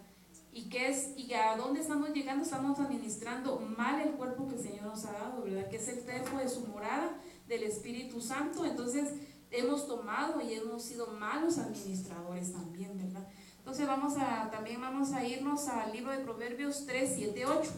¿Y 0.53 0.71
qué 0.71 0.89
es? 0.89 1.11
¿Y 1.19 1.35
a 1.35 1.55
dónde 1.57 1.81
estamos 1.81 2.11
llegando? 2.15 2.43
Estamos 2.43 2.79
administrando 2.79 3.59
mal 3.59 4.01
el 4.01 4.13
cuerpo 4.13 4.49
que 4.49 4.55
el 4.55 4.63
Señor 4.63 4.85
nos 4.85 5.05
ha 5.05 5.13
dado, 5.13 5.43
¿verdad? 5.43 5.69
Que 5.69 5.77
es 5.77 5.89
el 5.89 6.05
templo 6.07 6.39
de 6.39 6.49
su 6.49 6.67
morada, 6.67 7.21
del 7.47 7.63
Espíritu 7.65 8.23
Santo. 8.23 8.65
Entonces, 8.65 9.13
hemos 9.51 9.87
tomado 9.87 10.41
y 10.41 10.55
hemos 10.55 10.83
sido 10.83 11.09
malos 11.09 11.59
administradores 11.59 12.53
también, 12.53 12.97
¿verdad? 12.97 13.26
Entonces 13.67 13.89
vamos 13.89 14.17
a, 14.17 14.49
también 14.49 14.81
vamos 14.81 15.13
a 15.13 15.25
irnos 15.25 15.67
al 15.67 15.91
libro 15.91 16.13
de 16.13 16.19
Proverbios 16.19 16.87
3, 16.87 17.13
7, 17.17 17.47
8. 17.47 17.71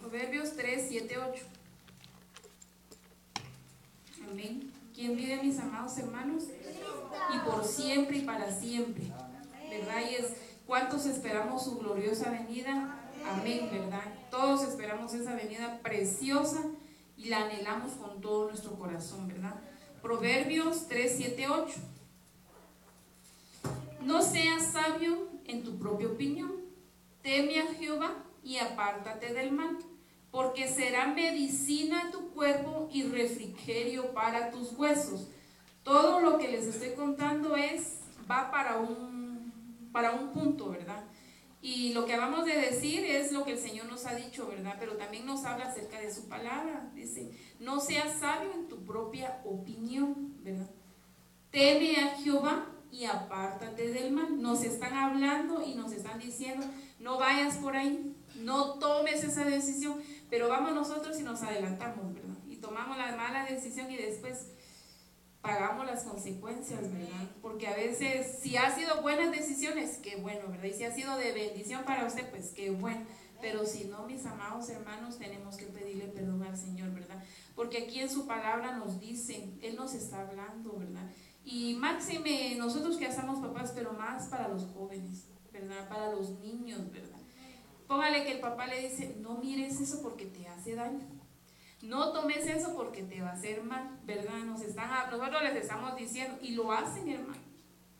Proverbios 0.00 0.52
3, 0.54 0.86
7, 0.88 1.18
8. 1.18 1.44
Amén. 4.30 4.72
¿Quién 4.94 5.16
vive, 5.16 5.42
mis 5.42 5.58
amados 5.58 5.98
hermanos? 5.98 6.44
Y 7.34 7.38
por 7.40 7.64
siempre 7.64 8.18
y 8.18 8.22
para 8.22 8.52
siempre. 8.52 9.12
¿Verdad? 9.68 10.02
Y 10.08 10.14
es 10.14 10.34
cuántos 10.64 11.06
esperamos 11.06 11.64
su 11.64 11.78
gloriosa 11.78 12.30
venida. 12.30 13.00
Amén, 13.28 13.68
¿verdad? 13.72 14.14
Todos 14.30 14.62
esperamos 14.62 15.12
esa 15.12 15.34
venida 15.34 15.80
preciosa 15.82 16.62
y 17.16 17.30
la 17.30 17.46
anhelamos 17.46 17.94
con 17.94 18.20
todo 18.20 18.46
nuestro 18.46 18.78
corazón, 18.78 19.26
¿verdad? 19.26 19.56
Proverbios 20.00 20.86
3, 20.86 21.14
7, 21.16 21.48
8. 21.48 21.95
No 24.06 24.22
seas 24.22 24.70
sabio 24.70 25.28
en 25.46 25.64
tu 25.64 25.80
propia 25.80 26.06
opinión. 26.06 26.52
Teme 27.22 27.58
a 27.58 27.74
Jehová 27.74 28.14
y 28.44 28.58
apártate 28.58 29.34
del 29.34 29.50
mal, 29.50 29.78
porque 30.30 30.68
será 30.68 31.08
medicina 31.08 32.02
a 32.02 32.10
tu 32.12 32.30
cuerpo 32.30 32.88
y 32.92 33.02
refrigerio 33.02 34.14
para 34.14 34.52
tus 34.52 34.72
huesos. 34.74 35.26
Todo 35.82 36.20
lo 36.20 36.38
que 36.38 36.46
les 36.46 36.68
estoy 36.68 36.90
contando 36.90 37.56
es 37.56 37.98
va 38.30 38.52
para 38.52 38.78
un 38.78 39.90
para 39.92 40.12
un 40.12 40.30
punto, 40.32 40.70
¿verdad? 40.70 41.02
Y 41.60 41.92
lo 41.92 42.06
que 42.06 42.14
acabamos 42.14 42.44
de 42.44 42.54
decir 42.54 43.04
es 43.04 43.32
lo 43.32 43.44
que 43.44 43.52
el 43.52 43.58
Señor 43.58 43.86
nos 43.86 44.06
ha 44.06 44.14
dicho, 44.14 44.46
¿verdad? 44.46 44.76
Pero 44.78 44.96
también 44.96 45.26
nos 45.26 45.44
habla 45.44 45.66
acerca 45.66 46.00
de 46.00 46.14
su 46.14 46.28
palabra. 46.28 46.92
Dice, 46.94 47.32
no 47.58 47.80
seas 47.80 48.20
sabio 48.20 48.52
en 48.54 48.68
tu 48.68 48.84
propia 48.84 49.40
opinión, 49.44 50.36
¿verdad? 50.44 50.70
Teme 51.50 51.96
a 51.96 52.10
Jehová 52.18 52.75
y 52.90 53.04
apártate 53.04 53.90
del 53.90 54.12
mal. 54.12 54.40
Nos 54.40 54.62
están 54.62 54.94
hablando 54.94 55.62
y 55.62 55.74
nos 55.74 55.92
están 55.92 56.18
diciendo, 56.18 56.66
no 56.98 57.18
vayas 57.18 57.56
por 57.56 57.76
ahí, 57.76 58.16
no 58.36 58.74
tomes 58.78 59.22
esa 59.24 59.44
decisión, 59.44 60.00
pero 60.30 60.48
vamos 60.48 60.74
nosotros 60.74 61.18
y 61.18 61.22
nos 61.22 61.42
adelantamos, 61.42 62.14
¿verdad? 62.14 62.36
Y 62.48 62.56
tomamos 62.56 62.96
la 62.96 63.16
mala 63.16 63.44
decisión 63.44 63.90
y 63.90 63.96
después 63.96 64.52
pagamos 65.40 65.86
las 65.86 66.02
consecuencias, 66.02 66.82
¿verdad? 66.92 67.30
Porque 67.40 67.68
a 67.68 67.76
veces, 67.76 68.38
si 68.40 68.56
ha 68.56 68.74
sido 68.74 69.02
buenas 69.02 69.30
decisiones, 69.30 69.98
qué 69.98 70.16
bueno, 70.16 70.48
¿verdad? 70.48 70.64
Y 70.64 70.72
si 70.72 70.84
ha 70.84 70.92
sido 70.92 71.16
de 71.16 71.32
bendición 71.32 71.84
para 71.84 72.06
usted, 72.06 72.28
pues 72.30 72.50
qué 72.50 72.70
bueno. 72.70 73.06
Pero 73.40 73.66
si 73.66 73.84
no, 73.84 74.06
mis 74.06 74.24
amados 74.24 74.68
hermanos, 74.70 75.18
tenemos 75.18 75.56
que 75.56 75.66
pedirle 75.66 76.06
perdón 76.06 76.42
al 76.42 76.56
Señor, 76.56 76.92
¿verdad? 76.92 77.22
Porque 77.54 77.84
aquí 77.84 78.00
en 78.00 78.10
su 78.10 78.26
palabra 78.26 78.72
nos 78.72 78.98
dice, 78.98 79.50
Él 79.62 79.76
nos 79.76 79.94
está 79.94 80.22
hablando, 80.22 80.72
¿verdad? 80.78 81.08
Y 81.48 81.74
máxime, 81.74 82.56
nosotros 82.56 82.96
que 82.96 83.06
hacemos 83.06 83.38
papás, 83.38 83.72
pero 83.72 83.92
más 83.92 84.26
para 84.26 84.48
los 84.48 84.66
jóvenes, 84.74 85.28
¿verdad? 85.52 85.88
Para 85.88 86.10
los 86.10 86.30
niños, 86.40 86.90
¿verdad? 86.90 87.20
Póngale 87.86 88.24
que 88.24 88.32
el 88.32 88.40
papá 88.40 88.66
le 88.66 88.88
dice, 88.88 89.16
no 89.20 89.38
mires 89.38 89.80
eso 89.80 90.02
porque 90.02 90.26
te 90.26 90.48
hace 90.48 90.74
daño. 90.74 91.06
No 91.82 92.12
tomes 92.12 92.44
eso 92.48 92.74
porque 92.74 93.04
te 93.04 93.22
va 93.22 93.28
a 93.28 93.34
hacer 93.34 93.62
mal, 93.62 93.96
¿verdad? 94.04 94.40
Nos 94.44 94.60
están, 94.60 94.90
nosotros 95.08 95.40
les 95.44 95.54
estamos 95.54 95.94
diciendo, 95.94 96.36
y 96.42 96.56
lo 96.56 96.72
hacen, 96.72 97.08
hermano. 97.08 97.40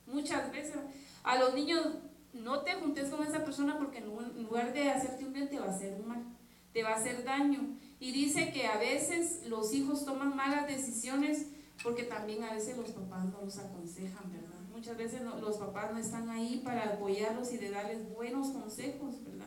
Muchas 0.06 0.50
veces. 0.50 0.78
A 1.22 1.38
los 1.38 1.54
niños, 1.54 1.86
no 2.32 2.62
te 2.62 2.74
juntes 2.74 3.10
con 3.10 3.24
esa 3.24 3.44
persona 3.44 3.78
porque 3.78 3.98
en 3.98 4.42
lugar 4.42 4.72
de 4.72 4.90
hacerte 4.90 5.24
un 5.24 5.32
bien, 5.32 5.48
te 5.48 5.60
va 5.60 5.66
a 5.66 5.70
hacer 5.70 6.00
un 6.00 6.08
mal, 6.08 6.24
te 6.72 6.82
va 6.82 6.90
a 6.90 6.96
hacer 6.96 7.22
daño. 7.22 7.78
Y 8.00 8.10
dice 8.10 8.52
que 8.52 8.66
a 8.66 8.76
veces 8.76 9.46
los 9.46 9.72
hijos 9.72 10.04
toman 10.04 10.34
malas 10.34 10.66
decisiones 10.66 11.52
porque 11.82 12.04
también 12.04 12.42
a 12.44 12.52
veces 12.52 12.76
los 12.76 12.90
papás 12.90 13.26
no 13.26 13.42
los 13.42 13.58
aconsejan, 13.58 14.32
¿verdad? 14.32 14.58
Muchas 14.72 14.96
veces 14.96 15.22
los 15.22 15.56
papás 15.56 15.92
no 15.92 15.98
están 15.98 16.28
ahí 16.28 16.60
para 16.64 16.94
apoyarlos 16.94 17.52
y 17.52 17.58
de 17.58 17.70
darles 17.70 18.12
buenos 18.14 18.48
consejos, 18.48 19.22
¿verdad? 19.24 19.46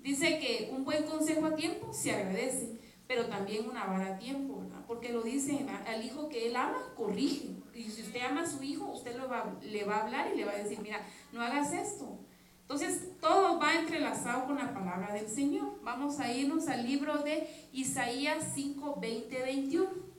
Dice 0.00 0.38
que 0.38 0.70
un 0.72 0.84
buen 0.84 1.04
consejo 1.04 1.46
a 1.46 1.54
tiempo 1.54 1.92
se 1.92 2.12
agradece, 2.12 2.78
pero 3.06 3.26
también 3.26 3.68
una 3.68 3.84
vara 3.84 4.14
a 4.14 4.18
tiempo, 4.18 4.60
¿verdad? 4.60 4.84
Porque 4.86 5.12
lo 5.12 5.22
dice 5.22 5.66
al 5.86 6.04
hijo 6.04 6.28
que 6.28 6.48
él 6.48 6.56
ama, 6.56 6.92
corrige. 6.96 7.50
Y 7.74 7.84
si 7.84 8.02
usted 8.02 8.20
ama 8.20 8.42
a 8.42 8.46
su 8.46 8.62
hijo, 8.62 8.86
usted 8.86 9.16
lo 9.16 9.28
le 9.62 9.84
va 9.84 9.96
a 9.96 10.02
hablar 10.02 10.30
y 10.32 10.36
le 10.36 10.44
va 10.44 10.52
a 10.52 10.58
decir, 10.58 10.80
mira, 10.80 11.00
no 11.32 11.40
hagas 11.40 11.72
esto. 11.72 12.18
Entonces, 12.62 13.18
todo 13.20 13.58
va 13.58 13.74
entrelazado 13.74 14.46
con 14.46 14.56
la 14.56 14.72
palabra 14.72 15.12
del 15.12 15.28
Señor. 15.28 15.80
Vamos 15.82 16.18
a 16.20 16.32
irnos 16.32 16.68
al 16.68 16.86
libro 16.86 17.18
de 17.18 17.46
Isaías 17.72 18.52
5, 18.54 18.98
20, 18.98 19.42
21. 19.42 20.11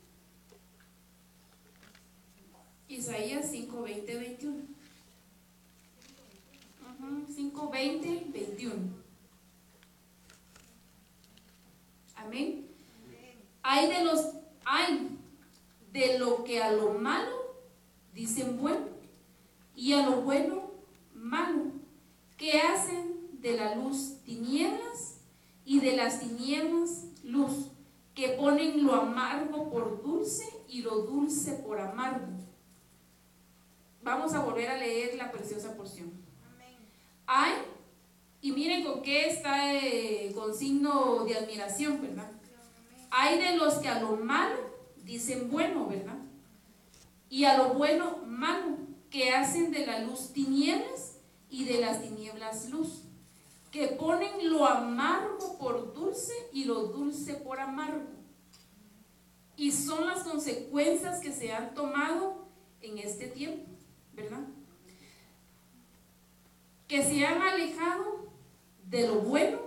Isaías 2.93 3.49
5, 3.49 3.81
20, 3.81 4.15
21. 4.15 4.55
Ujú, 6.99 7.25
5, 7.35 7.69
20, 7.71 8.25
21. 8.31 8.73
Amén. 12.15 12.67
Hay 13.63 13.87
de 13.87 14.03
los, 14.03 14.19
hay 14.63 15.09
de 15.91 16.19
lo 16.19 16.43
que 16.43 16.61
a 16.61 16.71
lo 16.71 16.93
malo 16.93 17.55
dicen 18.13 18.61
bueno 18.61 18.85
y 19.75 19.93
a 19.93 20.05
lo 20.05 20.21
bueno 20.21 20.71
malo, 21.15 21.71
que 22.37 22.59
hacen 22.59 23.41
de 23.41 23.57
la 23.57 23.73
luz 23.73 24.17
tinieblas 24.23 25.17
y 25.65 25.79
de 25.79 25.97
las 25.97 26.19
tinieblas 26.19 27.05
luz, 27.23 27.69
que 28.13 28.29
ponen 28.29 28.83
lo 28.83 28.93
amargo 28.93 29.71
por 29.71 30.03
dulce 30.03 30.45
y 30.67 30.83
lo 30.83 31.01
dulce 31.01 31.53
por 31.53 31.79
amargo. 31.79 32.43
Vamos 34.03 34.33
a 34.33 34.39
volver 34.39 34.69
a 34.69 34.77
leer 34.77 35.15
la 35.15 35.31
preciosa 35.31 35.75
porción. 35.75 36.11
Hay, 37.25 37.53
y 38.41 38.51
miren 38.51 38.83
con 38.83 39.01
qué 39.01 39.29
está 39.29 39.73
eh, 39.73 40.33
con 40.35 40.53
signo 40.53 41.23
de 41.23 41.37
admiración, 41.37 42.01
¿verdad? 42.01 42.29
Hay 43.09 43.39
de 43.39 43.55
los 43.55 43.75
que 43.75 43.87
a 43.87 44.01
lo 44.01 44.17
malo 44.17 44.73
dicen 45.03 45.49
bueno, 45.49 45.87
¿verdad? 45.87 46.17
Y 47.29 47.45
a 47.45 47.57
lo 47.57 47.75
bueno 47.75 48.17
malo, 48.25 48.77
que 49.09 49.31
hacen 49.31 49.71
de 49.71 49.85
la 49.85 49.99
luz 49.99 50.33
tinieblas 50.33 51.17
y 51.49 51.65
de 51.65 51.79
las 51.79 52.01
tinieblas 52.01 52.69
luz, 52.69 53.03
que 53.71 53.87
ponen 53.87 54.51
lo 54.51 54.65
amargo 54.65 55.57
por 55.57 55.93
dulce 55.93 56.33
y 56.51 56.65
lo 56.65 56.87
dulce 56.87 57.35
por 57.35 57.59
amargo. 57.59 58.07
Y 59.55 59.71
son 59.71 60.07
las 60.07 60.23
consecuencias 60.23 61.19
que 61.21 61.31
se 61.31 61.53
han 61.53 61.73
tomado 61.73 62.47
en 62.81 62.97
este 62.97 63.27
tiempo, 63.27 63.72
¿verdad? 64.15 64.41
Que 66.87 67.03
se 67.03 67.25
han 67.25 67.41
alejado 67.41 68.27
de 68.85 69.07
lo 69.07 69.21
bueno, 69.21 69.59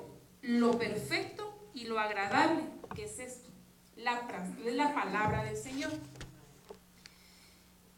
lo 0.42 0.78
perfecto 0.78 1.58
y 1.74 1.84
lo 1.84 1.98
agradable, 1.98 2.62
que 2.94 3.04
es 3.04 3.18
esto, 3.18 3.48
la, 3.96 4.22
la 4.64 4.94
palabra 4.94 5.44
del 5.44 5.56
Señor. 5.56 5.90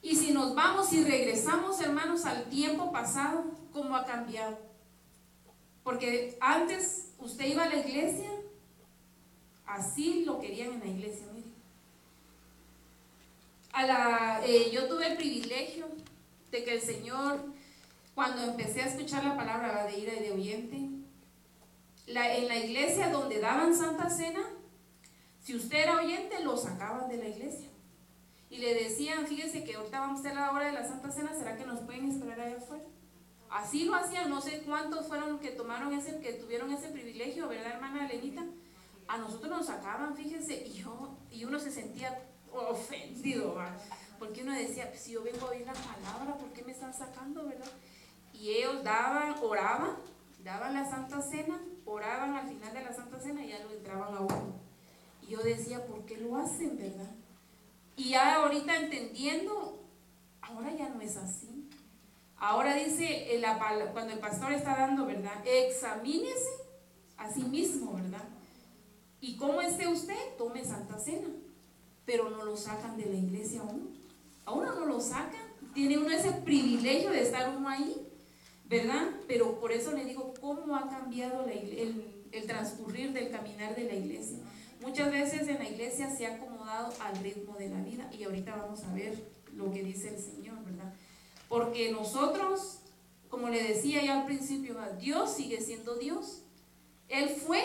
Y 0.01 0.17
si 0.17 0.33
nos 0.33 0.55
vamos 0.55 0.93
y 0.93 1.05
regresamos, 1.05 1.81
hermanos, 1.81 2.25
al 2.25 2.45
tiempo 2.45 2.93
pasado, 2.93 3.45
¿cómo 3.73 3.97
ha 3.97 4.07
cambiado? 4.07 4.59
Porque 5.83 6.37
antes 6.41 7.13
usted 7.19 7.47
iba 7.47 7.65
a 7.65 7.69
la 7.69 7.77
iglesia, 7.77 8.31
así 9.67 10.25
lo 10.25 10.41
querían 10.41 10.75
en 10.75 10.81
la 10.81 10.87
iglesia, 10.87 11.27
mire. 11.35 11.49
A 13.73 13.87
la, 13.87 14.41
eh, 14.47 14.71
yo 14.73 14.89
tuve 14.89 15.09
el 15.09 15.17
privilegio 15.17 15.87
de 16.51 16.65
que 16.65 16.75
el 16.75 16.81
Señor, 16.81 17.45
cuando 18.15 18.43
empecé 18.43 18.83
a 18.83 18.87
escuchar 18.87 19.25
la 19.25 19.37
palabra 19.37 19.87
de 19.87 19.99
ira 19.99 20.15
y 20.15 20.21
de 20.21 20.33
oyente, 20.33 20.77
en 22.07 22.49
la 22.49 22.57
iglesia 22.57 23.11
donde 23.11 23.41
daban 23.41 23.75
Santa 23.75 24.09
Cena, 24.09 24.41
si 25.43 25.55
usted 25.55 25.79
era 25.79 25.97
oyente, 25.97 26.43
lo 26.43 26.57
sacaban 26.57 27.09
de 27.09 27.19
la 27.19 27.29
iglesia. 27.29 27.69
Y 28.51 28.59
le 28.59 28.75
decían, 28.75 29.27
fíjese 29.27 29.63
que 29.65 29.75
ahorita 29.75 30.01
vamos 30.01 30.19
a 30.19 30.21
hacer 30.21 30.35
la 30.35 30.51
hora 30.53 30.67
de 30.67 30.73
la 30.73 30.87
Santa 30.87 31.11
Cena, 31.11 31.35
¿será 31.35 31.57
que 31.57 31.67
nos 31.67 31.81
pueden 31.81 32.11
esperar 32.11 32.41
allá 32.41 32.57
afuera? 32.57 32.85
Así 33.51 33.85
lo 33.85 33.95
hacían, 33.95 34.31
no 34.31 34.41
sé 34.41 34.63
cuántos 34.67 35.07
fueron 35.07 35.39
que 35.39 35.51
tomaron 35.51 35.93
ese, 35.93 36.19
que 36.21 36.35
tuvieron 36.35 36.71
ese 36.73 36.89
privilegio, 36.89 37.49
¿verdad, 37.49 37.73
hermana 37.73 38.07
Elenita? 38.07 38.45
A 39.07 39.19
nosotros 39.19 39.51
nos 39.51 39.67
sacaban, 39.67 40.15
fíjese, 40.17 40.67
y 40.67 40.73
yo, 40.73 41.17
y 41.31 41.45
uno 41.45 41.59
se 41.59 41.71
sentía 41.71 42.23
ofendido, 42.53 43.55
¿verdad? 43.55 43.81
Porque 44.19 44.43
uno 44.43 44.53
decía, 44.53 44.89
pues, 44.89 45.03
si 45.03 45.13
yo 45.13 45.23
vengo 45.23 45.47
a 45.47 45.51
oír 45.51 45.67
la 45.67 45.73
palabra, 45.73 46.37
¿por 46.37 46.53
qué 46.53 46.63
me 46.63 46.73
están 46.73 46.93
sacando, 46.93 47.45
verdad? 47.45 47.71
Y 48.33 48.51
ellos 48.51 48.83
daban, 48.85 49.37
oraban, 49.43 49.97
daban 50.45 50.75
la 50.75 50.89
Santa 50.89 51.21
Cena, 51.23 51.61
oraban 51.85 52.35
al 52.35 52.49
final 52.49 52.73
de 52.73 52.83
la 52.83 52.93
Santa 52.93 53.21
Cena 53.21 53.45
y 53.45 53.49
ya 53.49 53.59
lo 53.65 53.71
entraban 53.71 54.15
a 54.15 54.21
uno. 54.21 54.55
Y 55.23 55.33
yo 55.33 55.43
decía, 55.43 55.85
¿por 55.87 56.05
qué 56.05 56.17
lo 56.19 56.37
hacen, 56.37 56.77
verdad? 56.77 57.11
Y 57.97 58.11
ya 58.11 58.37
ahorita 58.37 58.77
entendiendo, 58.77 59.85
ahora 60.41 60.73
ya 60.73 60.89
no 60.89 61.01
es 61.01 61.17
así. 61.17 61.69
Ahora 62.37 62.75
dice 62.75 63.35
eh, 63.35 63.41
la, 63.41 63.59
cuando 63.93 64.13
el 64.13 64.21
pastor 64.21 64.53
está 64.53 64.77
dando, 64.77 65.07
¿verdad? 65.07 65.45
Examínese 65.45 66.49
a 67.17 67.31
sí 67.33 67.43
mismo, 67.43 67.95
¿verdad? 67.95 68.25
Y 69.21 69.37
cómo 69.37 69.61
esté 69.61 69.89
usted, 69.89 70.37
tome 70.37 70.65
Santa 70.65 70.99
Cena. 70.99 71.29
Pero 72.05 72.31
no 72.31 72.45
lo 72.45 72.57
sacan 72.57 72.97
de 72.97 73.07
la 73.07 73.17
iglesia 73.17 73.61
aún. 73.63 73.98
A 74.49 74.53
uno 74.53 74.75
no 74.75 74.87
lo 74.87 74.99
sacan. 74.99 75.43
Tiene 75.75 75.99
uno 75.99 76.09
ese 76.09 76.33
privilegio 76.33 77.11
de 77.11 77.21
estar 77.21 77.55
uno 77.55 77.69
ahí, 77.69 78.09
¿verdad? 78.65 79.11
Pero 79.27 79.61
por 79.61 79.73
eso 79.73 79.93
le 79.93 80.07
digo, 80.07 80.33
¿cómo 80.41 80.75
ha 80.75 80.89
cambiado 80.89 81.45
el, 81.45 82.25
el 82.33 82.47
transcurrir 82.47 83.13
del 83.13 83.31
caminar 83.31 83.77
de 83.77 83.85
la 83.85 83.93
iglesia? 83.93 84.39
Muchas 84.81 85.13
veces 85.13 85.47
en 85.49 85.59
la 85.59 85.69
iglesia 85.69 86.09
se 86.09 86.27
ha 86.27 86.37
acomodado 86.37 86.95
al 87.01 87.19
ritmo 87.19 87.57
de 87.57 87.69
la 87.69 87.83
vida 87.83 88.09
y 88.11 88.25
ahorita 88.25 88.57
vamos 88.57 88.85
a 88.85 88.95
ver 88.95 89.23
lo 89.55 89.71
que 89.71 89.83
dice 89.83 90.15
el 90.15 90.19
Señor, 90.19 90.65
¿verdad? 90.65 90.95
Porque 91.51 91.93
nosotros, 91.93 92.79
como 93.29 93.51
le 93.51 93.63
decía 93.63 94.03
ya 94.03 94.21
al 94.21 94.25
principio, 94.25 94.77
Dios 94.99 95.35
sigue 95.35 95.61
siendo 95.61 95.97
Dios. 95.97 96.45
Él 97.09 97.29
fue, 97.29 97.61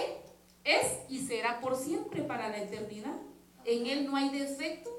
es 0.66 0.86
y 1.08 1.20
será 1.20 1.62
por 1.62 1.78
siempre 1.78 2.24
para 2.24 2.50
la 2.50 2.62
eternidad. 2.62 3.16
En 3.64 3.86
Él 3.88 4.06
no 4.06 4.18
hay 4.18 4.38
defecto. 4.38 4.93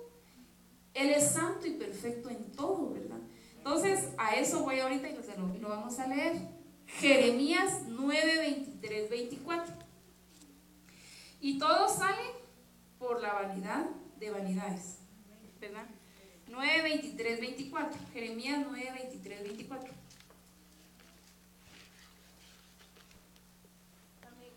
Él 0.95 1.11
es 1.11 1.33
santo 1.33 1.67
y 1.67 1.73
perfecto 1.73 2.31
en 2.31 2.53
todo, 2.53 2.91
¿verdad? 2.91 3.19
Entonces, 3.59 4.11
a 4.17 4.37
eso 4.37 4.63
voy 4.63 4.79
ahorita 4.81 5.09
y 5.09 5.17
lo, 5.17 5.59
lo 5.61 5.69
vamos 5.69 5.99
a 5.99 6.07
leer. 6.07 6.37
Jeremías 6.87 7.83
9, 7.89 8.39
23, 8.39 9.11
24. 9.11 9.75
Y 11.41 11.59
todo 11.59 11.89
sale 11.89 12.23
por 12.99 13.21
la 13.21 13.35
vanidad 13.35 13.87
de 14.19 14.31
vanidades. 14.31 14.99
¿Verdad? 15.61 15.87
9, 16.49 16.83
23, 16.83 17.41
24. 17.41 17.99
Jeremías 18.13 18.65
9, 18.69 18.93
23, 18.95 19.43
24. 19.45 19.93
Amén. 24.23 24.53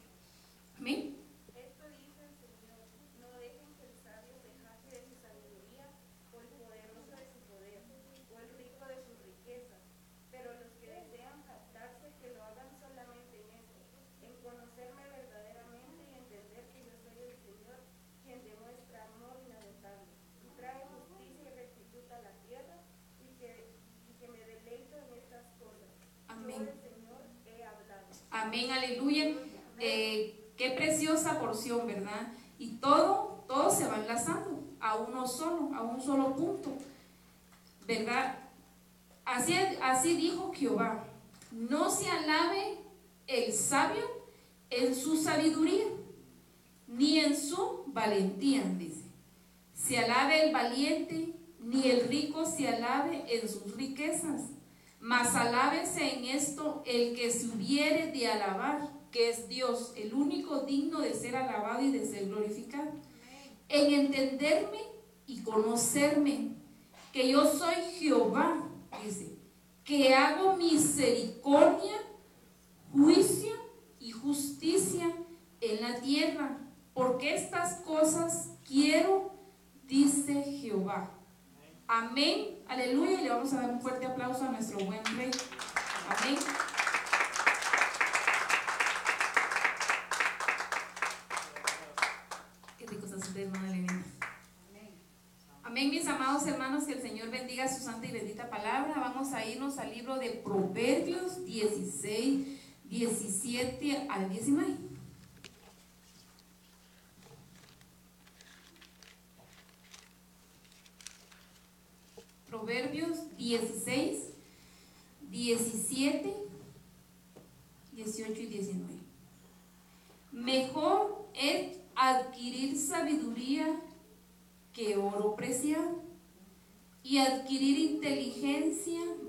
Amén. 0.80 1.18
Esto 1.56 1.84
dice 1.90 2.22
el 2.28 2.36
Señor, 2.38 2.80
no 3.20 3.28
dejen 3.40 3.72
que 3.80 3.84
el 3.88 3.96
sabio 4.04 4.36
se 4.44 4.52
jacte 4.62 4.96
de 4.96 5.02
su 5.08 5.16
sabiduría, 5.20 5.88
o 6.32 6.40
el 6.40 6.48
poderoso 6.60 7.12
de 7.18 7.26
su 7.34 7.40
poder, 7.50 7.82
o 8.30 8.36
el 8.38 8.50
rico 8.62 8.84
de 8.86 9.00
sus 9.04 9.18
riquezas, 9.26 9.82
pero 10.32 10.54
los 10.60 10.72
que 10.80 10.88
desean 10.88 11.44
jactarse, 11.48 12.14
que 12.22 12.32
lo 12.36 12.44
hagan 12.44 12.72
solamente 12.80 13.42
en 13.42 13.50
esto, 13.58 13.80
en 14.22 14.34
conocerme 14.44 15.04
verdaderamente 15.10 15.98
y 16.08 16.14
entender 16.14 16.64
que 16.72 16.80
yo 16.86 16.94
soy 17.02 17.18
el 17.26 17.38
Señor, 17.42 17.80
quien 18.24 18.40
demuestra 18.46 19.08
amor 19.18 19.42
inagotable, 19.44 20.14
y 20.46 20.48
trae 20.56 20.86
justicia 20.94 21.42
y 21.42 21.56
rectitud 21.58 22.06
a 22.12 22.20
la 22.22 22.34
tierra, 22.46 22.78
y 23.18 23.34
que, 23.42 23.76
y 24.08 24.14
que 24.20 24.28
me 24.30 24.40
deleito 24.46 24.94
en 24.94 25.10
estas 25.20 25.46
cosas. 25.58 25.90
Amén. 26.28 26.64
Yo 26.64 26.72
el 26.72 26.80
Señor 26.80 27.22
he 27.50 27.64
hablado. 27.66 28.08
Amén, 28.48 28.72
aleluya. 28.72 29.34
Eh, 29.78 30.54
qué 30.56 30.70
preciosa 30.70 31.38
porción, 31.38 31.86
¿verdad? 31.86 32.32
Y 32.58 32.78
todo, 32.78 33.44
todo 33.46 33.70
se 33.70 33.86
va 33.86 33.98
enlazando 33.98 34.64
a 34.80 34.96
uno 34.96 35.28
solo, 35.28 35.76
a 35.76 35.82
un 35.82 36.02
solo 36.02 36.34
punto, 36.34 36.72
¿verdad? 37.86 38.40
Así, 39.26 39.54
así 39.82 40.16
dijo 40.16 40.54
Jehová, 40.54 41.04
no 41.52 41.90
se 41.90 42.10
alabe 42.10 42.78
el 43.28 43.52
sabio 43.52 44.06
en 44.70 44.96
su 44.96 45.18
sabiduría, 45.18 45.88
ni 46.88 47.20
en 47.20 47.36
su 47.36 47.84
valentía, 47.88 48.64
dice. 48.78 49.04
Se 49.74 49.98
alabe 49.98 50.46
el 50.46 50.54
valiente, 50.54 51.34
ni 51.60 51.90
el 51.92 52.08
rico 52.08 52.46
se 52.46 52.70
alabe 52.70 53.26
en 53.28 53.50
sus 53.50 53.76
riquezas. 53.76 54.44
Mas 55.08 55.34
alábese 55.36 56.16
en 56.16 56.26
esto 56.26 56.84
el 56.86 57.16
que 57.16 57.32
se 57.32 57.48
hubiere 57.48 58.12
de 58.12 58.28
alabar, 58.28 58.92
que 59.10 59.30
es 59.30 59.48
Dios, 59.48 59.94
el 59.96 60.14
único 60.14 60.66
digno 60.66 61.00
de 61.00 61.14
ser 61.14 61.38
alabado 61.38 61.82
y 61.82 61.94
de 61.94 62.06
ser 62.06 62.28
glorificado. 62.28 62.92
En 63.70 63.94
entenderme 63.94 64.80
y 65.26 65.44
conocerme, 65.44 66.50
que 67.14 67.30
yo 67.30 67.50
soy 67.50 67.76
Jehová, 67.98 68.68
dice, 69.02 69.38
que 69.86 70.14
hago 70.14 70.58
misericordia, 70.58 72.02
juicio 72.92 73.54
y 74.02 74.12
justicia 74.12 75.10
en 75.62 75.82
la 75.84 76.02
tierra, 76.02 76.58
porque 76.94 77.34
estas 77.34 77.76
cosas 77.76 78.50
quiero, 78.68 79.32
dice 79.86 80.44
Jehová. 80.44 81.10
Amén, 81.88 82.57
Aleluya, 82.70 83.22
y 83.22 83.24
le 83.24 83.30
vamos 83.30 83.54
a 83.54 83.62
dar 83.62 83.70
un 83.72 83.82
fuerte 83.82 84.06
aplauso 84.06 84.44
a 84.44 84.50
nuestro 84.50 84.78
buen 84.80 85.04
rey. 85.18 85.32
Amén. 86.10 86.38
Qué 92.78 92.86
rico 92.86 93.06
está 93.06 93.18
usted, 93.18 93.44
hermana 93.44 93.70
Elena. 93.70 94.04
Amén, 95.64 95.90
mis 95.90 96.08
amados 96.08 96.46
hermanos, 96.46 96.84
que 96.84 96.94
el 96.94 97.02
Señor 97.02 97.30
bendiga 97.30 97.68
su 97.68 97.84
santa 97.84 98.06
y 98.08 98.12
bendita 98.12 98.50
palabra. 98.50 98.96
Vamos 98.98 99.32
a 99.34 99.46
irnos 99.46 99.78
al 99.78 99.94
libro 99.94 100.18
de 100.18 100.32
Proverbios 100.32 101.46
16, 101.46 102.48
17 102.90 104.08
al 104.10 104.30
19. 104.30 104.87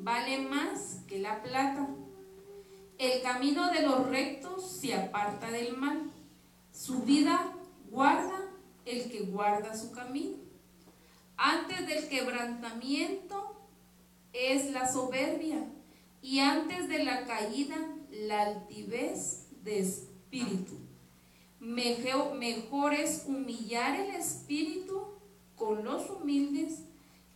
Vale 0.09 0.38
más 0.38 1.03
que 1.07 1.18
la 1.18 1.42
plata. 1.42 1.87
El 2.97 3.21
camino 3.21 3.71
de 3.71 3.83
los 3.83 4.09
rectos 4.09 4.79
se 4.81 4.94
aparta 4.94 5.51
del 5.51 5.77
mal. 5.77 6.11
Su 6.73 7.03
vida 7.03 7.53
guarda 7.90 8.40
el 8.87 9.11
que 9.11 9.21
guarda 9.21 9.77
su 9.77 9.92
camino. 9.92 10.38
Antes 11.37 11.87
del 11.87 12.09
quebrantamiento 12.09 13.68
es 14.33 14.71
la 14.71 14.90
soberbia 14.90 15.62
y 16.23 16.38
antes 16.38 16.88
de 16.88 17.05
la 17.05 17.27
caída 17.27 17.77
la 18.11 18.44
altivez 18.44 19.49
de 19.62 19.81
espíritu. 19.81 20.79
Mejor, 21.61 22.94
es 22.94 23.25
humillar 23.27 24.01
el 24.01 24.14
espíritu 24.14 25.03
con 25.55 25.85
los 25.85 26.09
humildes 26.09 26.88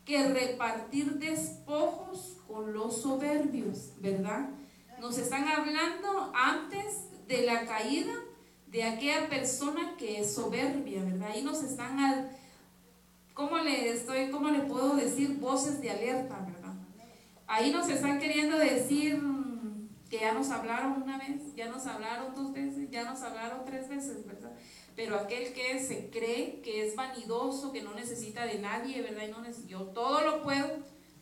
que 0.05 0.29
repartir 0.29 1.15
despojos 1.19 2.39
con 2.47 2.73
los 2.73 3.03
soberbios, 3.03 3.93
¿verdad? 3.99 4.49
Nos 5.01 5.19
están 5.19 5.49
hablando 5.49 6.33
antes 6.35 7.27
de 7.27 7.43
la 7.43 7.67
caída 7.67 8.13
de 8.67 8.85
aquella 8.85 9.29
persona 9.29 9.95
que 9.99 10.21
es 10.21 10.35
soberbia, 10.35 11.05
¿verdad? 11.05 11.31
Ahí 11.33 11.43
nos 11.43 11.63
están, 11.63 12.29
¿cómo 13.35 13.59
le 13.59 13.91
estoy, 13.91 14.31
cómo 14.31 14.51
le 14.51 14.61
puedo 14.61 14.97
decir? 14.97 15.39
Voces 15.39 15.81
de 15.81 15.91
alerta, 15.91 16.39
¿verdad? 16.41 16.75
Ahí 17.47 17.71
nos 17.71 17.89
están 17.89 18.19
queriendo 18.19 18.59
decir 18.59 19.23
que 20.11 20.21
ya 20.21 20.33
nos 20.33 20.51
hablaron 20.51 21.03
una 21.03 21.19
vez, 21.19 21.55
ya 21.55 21.69
nos 21.69 21.87
hablaron 21.87 22.35
dos 22.35 22.53
veces, 22.53 22.91
ya 22.91 23.05
nos 23.05 23.23
hablaron 23.23 23.65
tres 23.65 23.89
veces, 23.89 24.27
¿verdad? 24.27 24.42
Pero 24.95 25.17
aquel 25.17 25.53
que 25.53 25.81
se 25.81 26.11
cree 26.11 26.61
que 26.61 26.87
es 26.87 26.95
vanidoso, 26.95 27.73
que 27.73 27.83
no 27.83 27.95
necesita 27.95 28.45
de 28.47 28.59
nadie, 28.59 29.01
¿verdad? 29.03 29.27
Y 29.27 29.31
no 29.31 29.67
yo 29.67 29.81
todo 29.87 30.21
lo 30.21 30.43
puedo, 30.43 30.69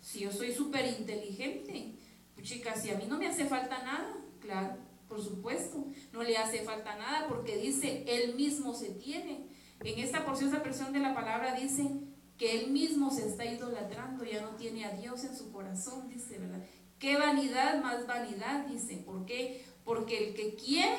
si 0.01 0.21
yo 0.21 0.33
soy 0.33 0.53
súper 0.53 0.87
inteligente. 0.99 1.95
Pues 2.35 2.47
chicas, 2.47 2.83
si 2.83 2.91
a 2.91 2.97
mí 2.97 3.05
no 3.09 3.19
me 3.19 3.29
hace 3.29 3.45
falta 3.45 3.83
nada, 3.83 4.17
claro, 4.41 4.77
por 5.09 5.23
supuesto, 5.23 5.87
no 6.13 6.23
le 6.23 6.37
hace 6.37 6.63
falta 6.63 6.97
nada 6.97 7.27
porque 7.29 7.57
dice, 7.57 8.05
él 8.07 8.35
mismo 8.35 8.75
se 8.75 8.91
tiene. 8.91 9.47
En 9.81 9.99
esta 9.99 10.25
porción, 10.25 10.51
esa 10.51 10.63
porción 10.63 10.93
de 10.93 11.01
la 11.01 11.15
palabra 11.15 11.55
dice 11.55 11.91
que 12.39 12.61
él 12.61 12.71
mismo 12.71 13.11
se 13.11 13.29
está 13.29 13.45
idolatrando, 13.45 14.25
ya 14.25 14.41
no 14.41 14.51
tiene 14.57 14.85
a 14.85 14.93
Dios 14.93 15.25
en 15.25 15.37
su 15.37 15.53
corazón, 15.53 16.09
dice, 16.09 16.39
¿verdad? 16.39 16.65
¿Qué 16.99 17.17
vanidad 17.17 17.83
más 17.83 18.07
vanidad? 18.07 18.67
Dice, 18.67 18.97
¿por 18.99 19.27
qué? 19.27 19.65
Porque 19.85 20.29
el 20.29 20.35
que 20.35 20.55
quiere, 20.55 20.99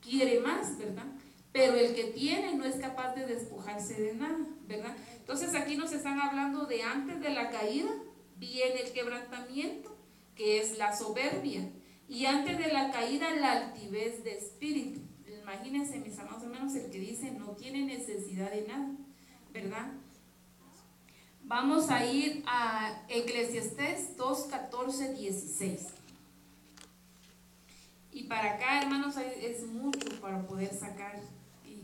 quiere 0.00 0.40
más, 0.40 0.76
¿verdad? 0.78 1.06
Pero 1.52 1.74
el 1.74 1.94
que 1.94 2.04
tiene 2.04 2.54
no 2.54 2.64
es 2.64 2.76
capaz 2.76 3.14
de 3.14 3.26
despojarse 3.26 3.94
de 3.94 4.14
nada, 4.14 4.38
¿verdad? 4.66 4.96
Entonces 5.18 5.54
aquí 5.54 5.76
nos 5.76 5.92
están 5.92 6.20
hablando 6.20 6.66
de 6.66 6.82
antes 6.82 7.20
de 7.20 7.30
la 7.30 7.50
caída 7.50 7.90
viene 8.38 8.82
el 8.82 8.92
quebrantamiento, 8.92 9.96
que 10.34 10.60
es 10.60 10.78
la 10.78 10.96
soberbia, 10.96 11.70
y 12.08 12.26
antes 12.26 12.58
de 12.58 12.72
la 12.72 12.90
caída 12.90 13.30
la 13.34 13.52
altivez 13.52 14.24
de 14.24 14.38
espíritu. 14.38 15.00
Imagínense, 15.42 15.98
mis 15.98 16.18
amados 16.18 16.42
hermanos, 16.42 16.74
el 16.74 16.90
que 16.90 16.98
dice 16.98 17.30
no 17.32 17.52
tiene 17.52 17.84
necesidad 17.84 18.50
de 18.50 18.66
nada, 18.66 18.90
¿verdad? 19.52 19.92
Vamos 21.42 21.90
a 21.90 22.04
ir 22.04 22.44
a 22.46 23.04
Eclesiastés 23.08 24.16
2, 24.16 24.42
14, 24.50 25.14
16. 25.14 25.86
Y 28.12 28.24
para 28.24 28.54
acá, 28.54 28.82
hermanos, 28.82 29.16
es 29.16 29.66
mucho 29.66 30.20
para 30.20 30.46
poder 30.46 30.74
sacar 30.74 31.18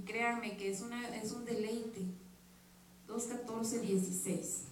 créanme 0.05 0.57
que 0.57 0.71
es, 0.71 0.81
una, 0.81 1.09
es 1.17 1.33
un 1.33 1.45
deleite. 1.45 2.03
2, 3.07 3.23
14, 3.25 3.81
16. 3.81 4.65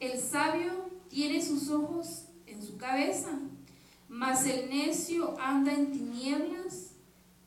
El 0.00 0.20
sabio 0.20 0.88
tiene 1.08 1.44
sus 1.44 1.68
ojos 1.70 2.26
en 2.46 2.62
su 2.62 2.76
cabeza, 2.76 3.30
mas 4.08 4.46
el 4.46 4.68
necio 4.68 5.36
anda 5.40 5.72
en 5.72 5.90
tinieblas. 5.90 6.92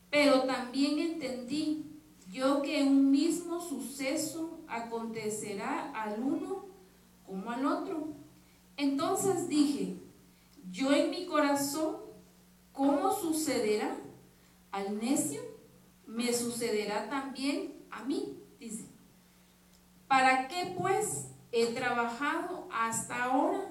Pero 0.10 0.44
también 0.44 1.00
entendí 1.00 1.86
yo 2.32 2.62
que 2.62 2.84
un 2.84 3.12
mismo 3.12 3.62
suceso 3.62 4.60
acontecerá 4.68 5.92
al 5.92 6.22
uno 6.22 6.66
como 7.26 7.50
al 7.52 7.66
otro. 7.66 8.08
Entonces 8.76 9.48
dije, 9.48 10.01
yo 10.72 10.94
en 10.94 11.12
mi 11.12 11.26
corazón, 11.26 11.98
¿cómo 12.72 13.14
sucederá 13.14 13.96
al 14.72 14.98
necio? 15.00 15.42
Me 16.08 16.34
sucederá 16.34 17.10
también 17.10 17.74
a 17.92 18.04
mí, 18.04 18.40
dice. 18.58 18.86
¿Para 20.08 20.48
qué 20.48 20.74
pues 20.78 21.28
he 21.52 21.68
trabajado 21.68 22.70
hasta 22.72 23.26
ahora 23.26 23.70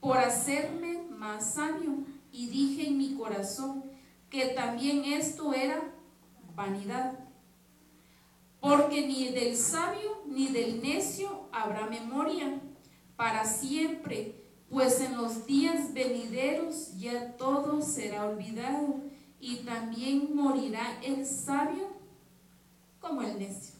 por 0.00 0.18
hacerme 0.18 1.02
más 1.10 1.54
sabio? 1.54 2.04
Y 2.30 2.46
dije 2.46 2.88
en 2.88 2.98
mi 2.98 3.14
corazón 3.14 3.84
que 4.30 4.46
también 4.46 5.04
esto 5.04 5.52
era 5.52 5.82
vanidad. 6.54 7.18
Porque 8.60 9.06
ni 9.06 9.28
del 9.28 9.56
sabio 9.56 10.22
ni 10.26 10.48
del 10.48 10.80
necio 10.82 11.48
habrá 11.52 11.86
memoria 11.86 12.60
para 13.16 13.44
siempre 13.44 14.41
pues 14.72 15.02
en 15.02 15.18
los 15.18 15.44
días 15.46 15.92
venideros 15.92 16.96
ya 16.96 17.36
todo 17.36 17.82
será 17.82 18.24
olvidado 18.24 19.02
y 19.38 19.56
también 19.56 20.34
morirá 20.34 20.98
el 21.02 21.26
sabio 21.26 21.88
como 22.98 23.20
el 23.20 23.38
necio. 23.38 23.74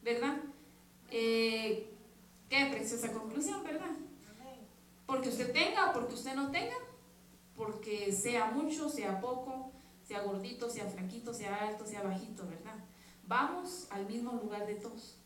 ¿Verdad? 0.00 0.36
Eh, 1.10 1.92
qué 2.48 2.66
preciosa 2.70 3.12
conclusión, 3.12 3.64
¿verdad? 3.64 3.90
Porque 5.06 5.28
usted 5.28 5.52
tenga 5.52 5.92
porque 5.92 6.14
usted 6.14 6.36
no 6.36 6.52
tenga, 6.52 6.76
porque 7.56 8.12
sea 8.12 8.52
mucho, 8.52 8.88
sea 8.88 9.20
poco, 9.20 9.72
sea 10.06 10.22
gordito, 10.22 10.70
sea 10.70 10.86
flaquito, 10.86 11.34
sea 11.34 11.66
alto, 11.66 11.84
sea 11.84 12.04
bajito, 12.04 12.46
¿verdad? 12.46 12.76
Vamos 13.26 13.88
al 13.90 14.06
mismo 14.06 14.34
lugar 14.34 14.68
de 14.68 14.76
todos. 14.76 15.19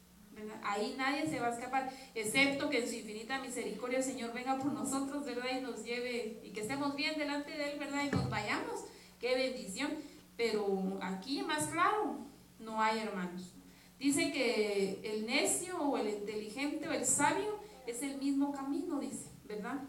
Ahí 0.63 0.95
nadie 0.97 1.27
se 1.27 1.41
va 1.41 1.49
a 1.49 1.55
escapar, 1.55 1.93
excepto 2.15 2.71
que 2.71 2.83
en 2.83 2.89
su 2.89 2.95
infinita 2.95 3.41
misericordia 3.41 3.99
el 3.99 4.05
Señor 4.05 4.33
venga 4.33 4.59
por 4.59 4.73
nosotros, 4.73 5.25
¿verdad? 5.25 5.59
Y 5.59 5.61
nos 5.61 5.85
lleve, 5.85 6.41
y 6.43 6.51
que 6.51 6.63
estemos 6.63 6.97
bien 6.97 7.19
delante 7.19 7.53
de 7.53 7.73
Él, 7.73 7.79
¿verdad? 7.79 8.05
Y 8.07 8.11
nos 8.11 8.29
vayamos. 8.31 8.85
Qué 9.21 9.35
bendición. 9.35 9.93
Pero 10.37 10.99
aquí 11.01 11.43
más 11.43 11.69
claro, 11.69 12.19
no 12.59 12.81
hay 12.81 12.99
hermanos. 13.01 13.53
Dice 13.99 14.33
que 14.33 15.01
el 15.05 15.27
necio 15.27 15.79
o 15.79 15.97
el 15.97 16.09
inteligente 16.09 16.89
o 16.89 16.93
el 16.93 17.05
sabio 17.05 17.61
es 17.87 18.03
el 18.03 18.19
mismo 18.19 18.53
camino, 18.53 18.99
dice, 18.99 19.31
¿verdad? 19.45 19.83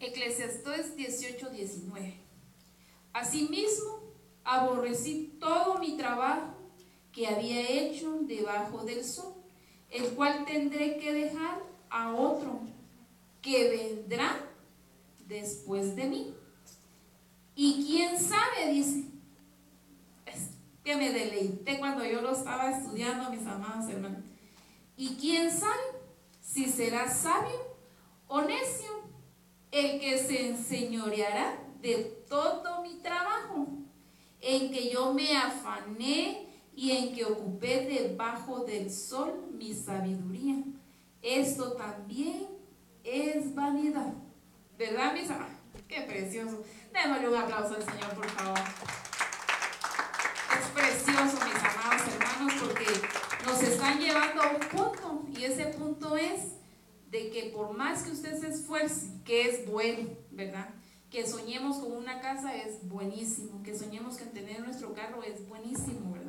Eclesiastés 0.00 0.96
18, 0.96 1.50
19. 1.50 2.14
Asimismo, 3.12 4.00
aborrecí 4.44 5.36
todo 5.38 5.78
mi 5.78 5.96
trabajo 5.96 6.53
que 7.14 7.28
había 7.28 7.60
hecho 7.70 8.18
debajo 8.22 8.84
del 8.84 9.04
sol, 9.04 9.34
el 9.88 10.08
cual 10.14 10.44
tendré 10.44 10.98
que 10.98 11.12
dejar 11.12 11.62
a 11.88 12.12
otro 12.12 12.60
que 13.40 13.68
vendrá 13.68 14.44
después 15.26 15.94
de 15.94 16.06
mí. 16.06 16.34
Y 17.54 17.84
quién 17.86 18.18
sabe, 18.18 18.72
dice, 18.72 19.04
es 20.26 20.50
que 20.82 20.96
me 20.96 21.12
deleité 21.12 21.78
cuando 21.78 22.04
yo 22.04 22.20
lo 22.20 22.32
estaba 22.32 22.70
estudiando, 22.70 23.30
mis 23.30 23.46
amados 23.46 23.88
hermanos. 23.88 24.24
Y 24.96 25.14
quién 25.14 25.50
sabe 25.50 25.82
si 26.40 26.64
será 26.64 27.08
sabio 27.08 27.76
o 28.26 28.40
necio 28.42 28.90
el 29.70 30.00
que 30.00 30.18
se 30.18 30.48
enseñoreará 30.48 31.58
de 31.80 32.24
todo 32.28 32.82
mi 32.82 32.94
trabajo, 32.96 33.68
en 34.40 34.72
que 34.72 34.90
yo 34.90 35.14
me 35.14 35.36
afané 35.36 36.53
y 36.76 36.90
en 36.90 37.14
que 37.14 37.24
ocupé 37.24 37.86
debajo 37.86 38.64
del 38.64 38.90
sol 38.90 39.32
mi 39.52 39.72
sabiduría. 39.74 40.56
Esto 41.22 41.72
también 41.72 42.48
es 43.02 43.54
vanidad. 43.54 44.12
¿Verdad, 44.76 45.14
mis 45.14 45.28
Qué 45.88 46.02
precioso. 46.02 46.62
Démosle 46.92 47.28
un 47.28 47.36
aplauso 47.36 47.74
al 47.74 47.84
Señor, 47.84 48.14
por 48.14 48.28
favor. 48.30 48.58
Es 50.50 50.66
precioso, 50.68 51.38
mis 51.44 51.64
amados 51.64 52.02
hermanos, 52.12 52.54
porque 52.60 52.86
nos 53.46 53.62
están 53.62 53.98
llevando 53.98 54.42
a 54.42 54.50
un 54.50 54.60
punto. 54.60 55.24
Y 55.36 55.44
ese 55.44 55.66
punto 55.66 56.16
es 56.16 56.54
de 57.10 57.30
que 57.30 57.52
por 57.54 57.76
más 57.76 58.02
que 58.02 58.12
usted 58.12 58.38
se 58.40 58.48
esfuerce, 58.48 59.08
que 59.24 59.48
es 59.48 59.70
bueno, 59.70 60.10
¿verdad? 60.30 60.70
Que 61.10 61.26
soñemos 61.26 61.76
con 61.76 61.92
una 61.92 62.20
casa 62.20 62.56
es 62.56 62.88
buenísimo, 62.88 63.62
que 63.62 63.76
soñemos 63.76 64.18
con 64.18 64.30
tener 64.30 64.60
nuestro 64.60 64.94
carro 64.94 65.22
es 65.22 65.46
buenísimo, 65.46 66.12
¿verdad? 66.12 66.23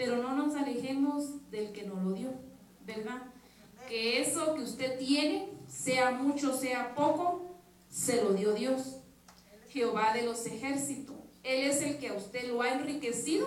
Pero 0.00 0.16
no 0.16 0.34
nos 0.34 0.54
alejemos 0.54 1.50
del 1.50 1.72
que 1.72 1.82
nos 1.82 2.02
lo 2.02 2.12
dio, 2.12 2.30
¿verdad? 2.86 3.20
Que 3.86 4.22
eso 4.22 4.54
que 4.54 4.62
usted 4.62 4.98
tiene, 4.98 5.50
sea 5.68 6.12
mucho, 6.12 6.56
sea 6.56 6.94
poco, 6.94 7.44
se 7.90 8.24
lo 8.24 8.32
dio 8.32 8.54
Dios. 8.54 8.96
Jehová 9.68 10.14
de 10.14 10.22
los 10.22 10.46
ejércitos. 10.46 11.16
Él 11.42 11.64
es 11.64 11.82
el 11.82 11.98
que 11.98 12.08
a 12.08 12.14
usted 12.14 12.48
lo 12.48 12.62
ha 12.62 12.72
enriquecido 12.72 13.46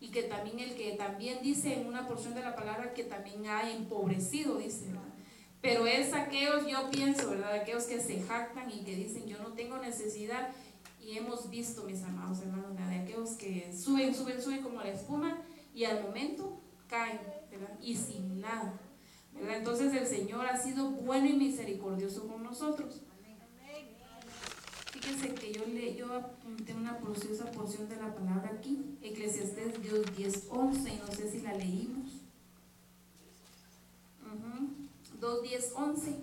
y 0.00 0.08
que 0.08 0.24
también 0.24 0.58
el 0.58 0.74
que 0.74 0.90
también 0.94 1.38
dice 1.40 1.72
en 1.72 1.86
una 1.86 2.08
porción 2.08 2.34
de 2.34 2.40
la 2.40 2.56
palabra 2.56 2.94
que 2.94 3.04
también 3.04 3.46
ha 3.46 3.70
empobrecido, 3.70 4.58
dice, 4.58 4.86
¿verdad? 4.86 5.02
Pero 5.60 5.86
es 5.86 6.12
aquellos, 6.14 6.66
yo 6.66 6.90
pienso, 6.90 7.30
¿verdad? 7.30 7.52
Aquellos 7.52 7.84
que 7.84 8.00
se 8.00 8.20
jactan 8.22 8.68
y 8.72 8.80
que 8.80 8.96
dicen, 8.96 9.28
yo 9.28 9.38
no 9.38 9.52
tengo 9.52 9.78
necesidad. 9.78 10.50
Y 11.00 11.16
hemos 11.16 11.48
visto, 11.48 11.84
mis 11.84 12.02
amados 12.02 12.40
hermanos, 12.40 12.76
de 12.76 12.96
aquellos 12.96 13.30
que 13.34 13.72
suben, 13.72 14.12
suben, 14.12 14.42
suben 14.42 14.62
como 14.62 14.82
la 14.82 14.90
espuma 14.90 15.38
y 15.74 15.84
al 15.84 16.02
momento 16.02 16.60
caen, 16.88 17.20
¿verdad? 17.50 17.78
Y 17.80 17.96
sin 17.96 18.40
nada, 18.40 18.80
¿verdad? 19.32 19.58
Entonces 19.58 19.92
el 19.94 20.06
Señor 20.06 20.46
ha 20.46 20.56
sido 20.56 20.90
bueno 20.90 21.26
y 21.26 21.34
misericordioso 21.34 22.26
con 22.26 22.42
nosotros. 22.42 23.02
Fíjense 24.92 25.34
que 25.34 25.52
yo, 25.52 25.66
le, 25.66 25.96
yo 25.96 26.14
apunté 26.14 26.74
una 26.74 26.98
preciosa 26.98 27.50
porción 27.50 27.88
de 27.88 27.96
la 27.96 28.14
palabra 28.14 28.52
aquí, 28.54 28.96
Eclesiastés 29.02 29.82
Dios 29.82 30.04
10, 30.16 30.46
11, 30.48 30.90
y 30.90 30.96
no 30.96 31.06
sé 31.08 31.30
si 31.30 31.40
la 31.40 31.54
leímos. 31.54 32.12
Uh 34.22 34.82
2, 35.18 35.42
10, 35.42 35.72
11. 35.76 36.16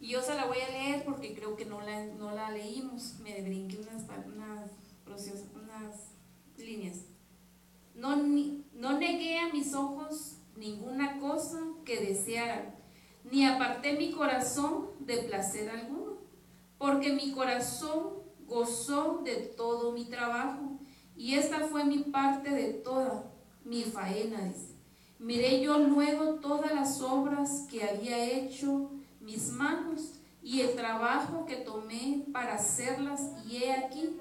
Y 0.00 0.08
yo 0.08 0.22
se 0.22 0.34
la 0.34 0.46
voy 0.46 0.58
a 0.60 0.68
leer 0.68 1.04
porque 1.04 1.34
creo 1.34 1.56
que 1.56 1.64
no 1.64 1.80
la, 1.80 2.06
no 2.06 2.32
la 2.32 2.50
leímos. 2.50 3.16
Me 3.22 3.42
brinqué 3.42 3.78
unas, 3.78 4.04
unas, 4.26 4.70
unas 5.54 5.96
líneas. 6.56 6.98
No, 7.98 8.16
negué 8.96 9.38
a 9.38 9.52
mis 9.52 9.74
ojos 9.74 10.38
ninguna 10.56 11.18
cosa 11.18 11.58
que 11.84 11.98
desearan, 11.98 12.76
ni 13.24 13.44
aparté 13.44 13.94
mi 13.94 14.12
corazón 14.12 14.90
de 15.00 15.18
placer 15.18 15.68
alguno, 15.68 16.18
porque 16.78 17.12
mi 17.12 17.32
corazón 17.32 18.22
gozó 18.46 19.22
de 19.24 19.34
todo 19.34 19.90
mi 19.92 20.04
trabajo, 20.04 20.78
y 21.16 21.34
esta 21.34 21.66
fue 21.66 21.84
mi 21.84 21.98
parte 21.98 22.50
de 22.50 22.72
toda 22.72 23.32
mi 23.64 23.82
faena. 23.82 24.52
Miré 25.18 25.60
yo 25.60 25.78
luego 25.80 26.34
todas 26.34 26.72
las 26.72 27.02
obras 27.02 27.66
que 27.68 27.82
había 27.82 28.24
hecho 28.24 28.92
mis 29.20 29.50
manos 29.50 30.20
y 30.40 30.60
el 30.60 30.76
trabajo 30.76 31.44
que 31.44 31.56
tomé 31.56 32.24
para 32.32 32.54
hacerlas, 32.54 33.32
y 33.44 33.56
he 33.56 33.72
aquí, 33.72 34.16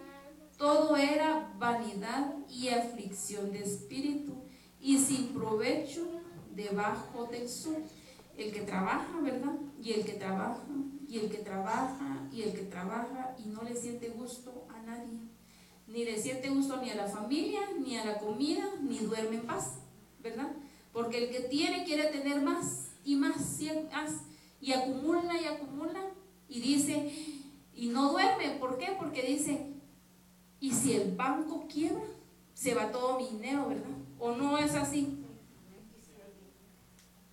todo 0.58 0.98
era 0.98 1.54
vanidad 1.58 2.34
y 2.50 2.70
aflicción 2.70 3.52
de 3.52 3.64
espíritu 3.64 4.34
y 4.82 4.98
sin 4.98 5.30
provecho 5.30 6.06
debajo 6.56 7.26
del 7.26 7.48
sol. 7.48 7.84
El 8.36 8.52
que 8.52 8.62
trabaja, 8.62 9.20
¿verdad? 9.22 9.54
Y 9.82 9.94
el 9.94 10.06
que 10.06 10.14
trabaja, 10.14 10.62
y 11.08 11.20
el 11.20 11.30
que 11.30 11.38
trabaja, 11.38 12.28
y 12.32 12.44
el 12.44 12.54
que 12.54 12.64
trabaja 12.64 13.36
y 13.44 13.50
no 13.50 13.64
le 13.64 13.76
siente 13.76 14.10
gusto 14.10 14.68
a 14.70 14.82
nadie. 14.82 15.20
Ni 15.88 16.04
le 16.04 16.22
siente 16.22 16.50
gusto 16.50 16.78
ni 16.82 16.90
a 16.90 16.96
la 16.96 17.08
familia, 17.08 17.62
ni 17.80 17.98
a 17.98 18.06
la 18.06 18.20
comida, 18.20 18.64
ni 18.82 19.00
duerme 19.00 19.38
en 19.38 19.48
paz, 19.48 19.80
¿verdad? 20.22 20.52
Porque 20.92 21.24
el 21.24 21.30
que 21.32 21.42
tiene 21.42 21.86
quiere 21.86 22.06
tener 22.08 22.42
más 22.42 22.90
y 23.06 23.16
más, 23.16 23.62
y 24.60 24.74
acumula 24.74 25.42
y 25.42 25.46
acumula 25.46 26.12
y 26.50 26.60
dice, 26.60 27.12
y 27.74 27.88
no 27.88 28.12
duerme. 28.12 28.58
¿Por 28.60 28.78
qué? 28.78 28.96
Porque 29.00 29.22
dice, 29.22 29.67
¿y 30.60 30.72
si 30.72 30.94
el 30.94 31.16
banco 31.16 31.66
quiebra? 31.68 32.06
Se 32.54 32.74
va 32.74 32.92
todo 32.92 33.20
mi 33.20 33.28
dinero, 33.28 33.70
¿verdad? 33.70 33.86
¿O 34.20 34.32
no 34.32 34.58
es 34.58 34.74
así? 34.76 35.24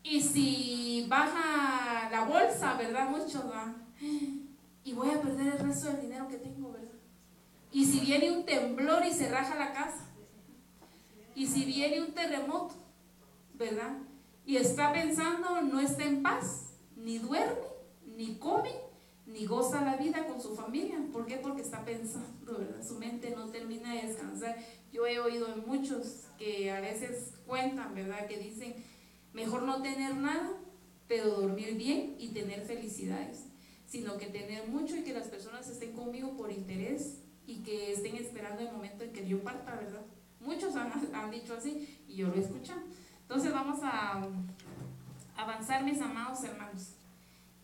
Y 0.02 0.20
si 0.20 1.06
baja 1.08 2.10
la 2.10 2.24
bolsa, 2.24 2.74
¿verdad? 2.74 3.08
Mucho, 3.08 3.50
Y 4.84 4.92
voy 4.92 5.10
a 5.10 5.22
perder 5.22 5.54
el 5.54 5.58
resto 5.60 5.88
del 5.88 6.02
dinero 6.02 6.28
que 6.28 6.37
tengo, 6.37 6.72
¿verdad? 6.72 6.92
Y 7.72 7.87
si 7.87 8.00
viene 8.00 8.30
un 8.30 8.44
temblor 8.44 9.04
y 9.04 9.12
se 9.12 9.30
raja 9.30 9.54
la 9.56 9.72
casa. 9.72 10.06
Y 11.34 11.46
si 11.46 11.64
viene 11.64 12.02
un 12.02 12.12
terremoto 12.12 12.84
¿verdad? 13.54 13.96
Y 14.44 14.56
está 14.56 14.92
pensando, 14.92 15.62
no 15.62 15.80
está 15.80 16.04
en 16.04 16.22
paz, 16.22 16.74
ni 16.96 17.18
duerme, 17.18 17.66
ni 18.04 18.37
come, 18.37 18.70
ni 19.34 19.46
goza 19.46 19.80
la 19.80 19.96
vida 19.96 20.26
con 20.28 20.40
su 20.40 20.54
familia. 20.54 20.96
¿Por 21.12 21.26
qué? 21.26 21.38
Porque 21.38 21.62
está 21.62 21.84
pensando, 21.84 22.56
¿verdad? 22.56 22.86
Su 22.86 22.94
mente 22.94 23.34
no 23.34 23.50
termina 23.50 23.92
de 23.92 24.06
descansar. 24.06 24.56
Yo 24.92 25.06
he 25.08 25.18
oído 25.18 25.52
en 25.52 25.66
muchos 25.66 26.26
que 26.38 26.70
a 26.70 26.80
veces 26.80 27.34
cuentan, 27.44 27.96
¿verdad? 27.96 28.28
Que 28.28 28.38
dicen, 28.38 28.76
mejor 29.32 29.64
no 29.64 29.82
tener 29.82 30.14
nada, 30.14 30.52
pero 31.08 31.30
dormir 31.30 31.74
bien 31.74 32.14
y 32.16 32.28
tener 32.28 32.62
felicidades, 32.64 33.46
sino 33.86 34.16
que 34.18 34.26
tener 34.26 34.68
mucho 34.68 34.96
y 34.96 35.02
que 35.02 35.12
las 35.12 35.26
personas 35.26 35.68
estén 35.68 35.94
conmigo 35.94 36.36
por 36.36 36.52
interés 36.52 37.18
y 37.44 37.64
que 37.64 37.92
estén 37.92 38.14
esperando 38.14 38.62
el 38.62 38.70
momento 38.70 39.02
en 39.02 39.12
que 39.12 39.26
yo 39.26 39.42
parta, 39.42 39.74
¿verdad? 39.74 40.06
Muchos 40.38 40.76
han, 40.76 40.92
han 41.12 41.30
dicho 41.32 41.54
así 41.54 42.04
y 42.06 42.14
yo 42.14 42.28
lo 42.28 42.36
he 42.36 42.40
escuchado. 42.40 42.82
Entonces 43.22 43.52
vamos 43.52 43.80
a 43.82 44.22
avanzar, 45.36 45.82
mis 45.82 46.00
amados 46.00 46.44
hermanos. 46.44 46.92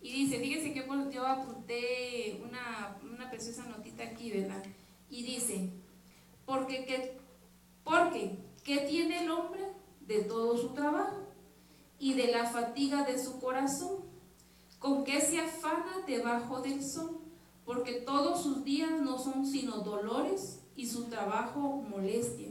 Y 0.02 0.12
dice, 0.12 0.38
fíjense 0.40 0.72
que 0.72 0.86
yo 1.12 1.26
apunté 1.26 2.42
una, 2.42 2.98
una 3.02 3.30
preciosa 3.30 3.66
notita 3.66 4.04
aquí, 4.04 4.30
¿verdad? 4.30 4.62
Y 5.10 5.22
dice, 5.22 5.70
porque, 6.46 6.84
¿qué, 6.86 7.18
porque, 7.84 8.38
¿qué 8.64 8.78
tiene 8.78 9.24
el 9.24 9.30
hombre 9.30 9.60
de 10.00 10.22
todo 10.22 10.56
su 10.56 10.70
trabajo 10.70 11.28
y 11.98 12.14
de 12.14 12.32
la 12.32 12.46
fatiga 12.46 13.04
de 13.04 13.22
su 13.22 13.38
corazón? 13.38 14.04
¿Con 14.78 15.04
qué 15.04 15.20
se 15.20 15.38
afana 15.38 16.04
debajo 16.06 16.62
del 16.62 16.82
sol? 16.82 17.20
Porque 17.66 18.00
todos 18.00 18.42
sus 18.42 18.64
días 18.64 18.90
no 19.00 19.18
son 19.18 19.46
sino 19.46 19.78
dolores 19.78 20.60
y 20.74 20.86
su 20.86 21.04
trabajo 21.04 21.60
molestia. 21.88 22.48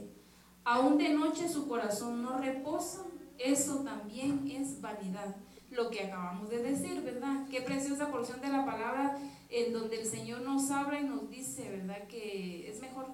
Aún 0.64 0.98
de 0.98 1.08
noche 1.08 1.48
su 1.48 1.66
corazón 1.66 2.22
no 2.22 2.38
reposa, 2.38 3.04
eso 3.38 3.80
también 3.80 4.48
es 4.50 4.80
vanidad. 4.80 5.34
Lo 5.70 5.88
que 5.88 6.04
acabamos 6.04 6.50
de 6.50 6.62
decir, 6.62 7.00
¿verdad? 7.02 7.46
Qué 7.48 7.60
preciosa 7.60 8.10
porción 8.10 8.40
de 8.40 8.48
la 8.48 8.66
palabra 8.66 9.16
en 9.48 9.72
donde 9.72 10.00
el 10.00 10.06
Señor 10.06 10.42
nos 10.42 10.70
habla 10.70 11.00
y 11.00 11.04
nos 11.04 11.30
dice, 11.30 11.70
¿verdad? 11.70 12.06
Que 12.08 12.68
es 12.68 12.80
mejor 12.80 13.06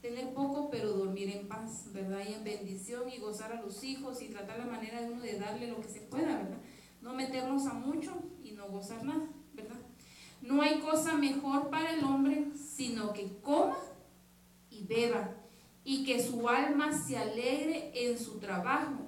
tener 0.00 0.32
poco 0.34 0.68
pero 0.70 0.92
dormir 0.92 1.30
en 1.30 1.48
paz, 1.48 1.92
¿verdad? 1.92 2.22
Y 2.28 2.34
en 2.34 2.44
bendición 2.44 3.08
y 3.08 3.18
gozar 3.18 3.52
a 3.52 3.62
los 3.62 3.84
hijos 3.84 4.22
y 4.22 4.28
tratar 4.28 4.58
la 4.58 4.66
manera 4.66 5.00
de 5.00 5.12
uno 5.12 5.22
de 5.22 5.38
darle 5.38 5.68
lo 5.68 5.80
que 5.80 5.88
se 5.88 6.00
pueda, 6.00 6.38
¿verdad? 6.38 6.58
No 7.02 7.14
meternos 7.14 7.66
a 7.66 7.74
mucho 7.74 8.12
y 8.42 8.52
no 8.52 8.68
gozar 8.68 9.04
nada, 9.04 9.28
¿verdad? 9.52 9.80
No 10.40 10.60
hay 10.60 10.80
cosa 10.80 11.14
mejor 11.14 11.70
para 11.70 11.92
el 11.92 12.04
hombre 12.04 12.46
sino 12.54 13.12
que 13.12 13.38
coma 13.42 13.76
y 14.70 14.84
beba 14.84 15.34
y 15.84 16.04
que 16.04 16.22
su 16.22 16.48
alma 16.48 16.92
se 16.92 17.16
alegre 17.16 17.92
en 17.94 18.18
su 18.18 18.38
trabajo. 18.38 19.04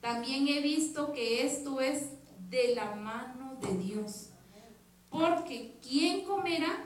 También 0.00 0.48
he 0.48 0.60
visto 0.60 1.12
que 1.12 1.46
esto 1.46 1.80
es 1.80 2.08
de 2.52 2.74
la 2.74 2.94
mano 2.94 3.56
de 3.62 3.74
Dios. 3.78 4.28
Porque 5.08 5.78
¿quién 5.80 6.24
comerá 6.26 6.84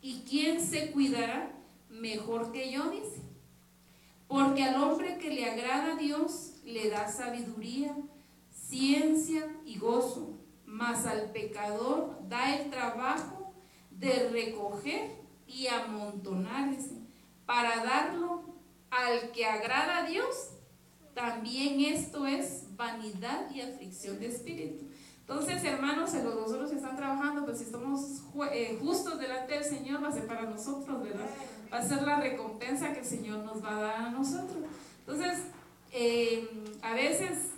y 0.00 0.22
quién 0.22 0.64
se 0.64 0.90
cuidará 0.90 1.52
mejor 1.90 2.52
que 2.52 2.72
yo? 2.72 2.90
Dice. 2.90 3.20
Porque 4.26 4.64
al 4.64 4.82
hombre 4.82 5.18
que 5.18 5.30
le 5.30 5.44
agrada 5.44 5.92
a 5.92 5.96
Dios 5.96 6.54
le 6.64 6.88
da 6.88 7.06
sabiduría, 7.06 7.94
ciencia 8.50 9.46
y 9.66 9.78
gozo, 9.78 10.38
mas 10.64 11.04
al 11.04 11.32
pecador 11.32 12.18
da 12.28 12.56
el 12.56 12.70
trabajo 12.70 13.52
de 13.90 14.30
recoger 14.30 15.18
y 15.46 15.66
amontonar 15.66 16.70
para 17.44 17.84
darlo 17.84 18.42
al 18.90 19.32
que 19.32 19.44
agrada 19.44 19.98
a 19.98 20.06
Dios, 20.06 20.51
también 21.14 21.80
esto 21.80 22.26
es 22.26 22.64
vanidad 22.76 23.50
y 23.50 23.60
aflicción 23.60 24.18
de 24.18 24.26
espíritu. 24.28 24.86
Entonces, 25.20 25.62
hermanos, 25.64 26.12
los 26.14 26.34
nosotros 26.34 26.70
que 26.70 26.76
están 26.76 26.96
trabajando, 26.96 27.44
pues 27.44 27.58
si 27.58 27.64
estamos 27.64 28.22
eh, 28.52 28.76
justos 28.80 29.18
delante 29.18 29.54
del 29.54 29.64
Señor, 29.64 30.02
va 30.02 30.08
a 30.08 30.12
ser 30.12 30.26
para 30.26 30.42
nosotros, 30.42 31.02
¿verdad? 31.02 31.26
Va 31.72 31.78
a 31.78 31.88
ser 31.88 32.02
la 32.02 32.20
recompensa 32.20 32.92
que 32.92 33.00
el 33.00 33.04
Señor 33.04 33.38
nos 33.44 33.62
va 33.64 33.78
a 33.78 33.80
dar 33.80 33.94
a 34.02 34.10
nosotros. 34.10 34.64
Entonces, 35.00 35.44
eh, 35.92 36.48
a 36.82 36.94
veces, 36.94 37.50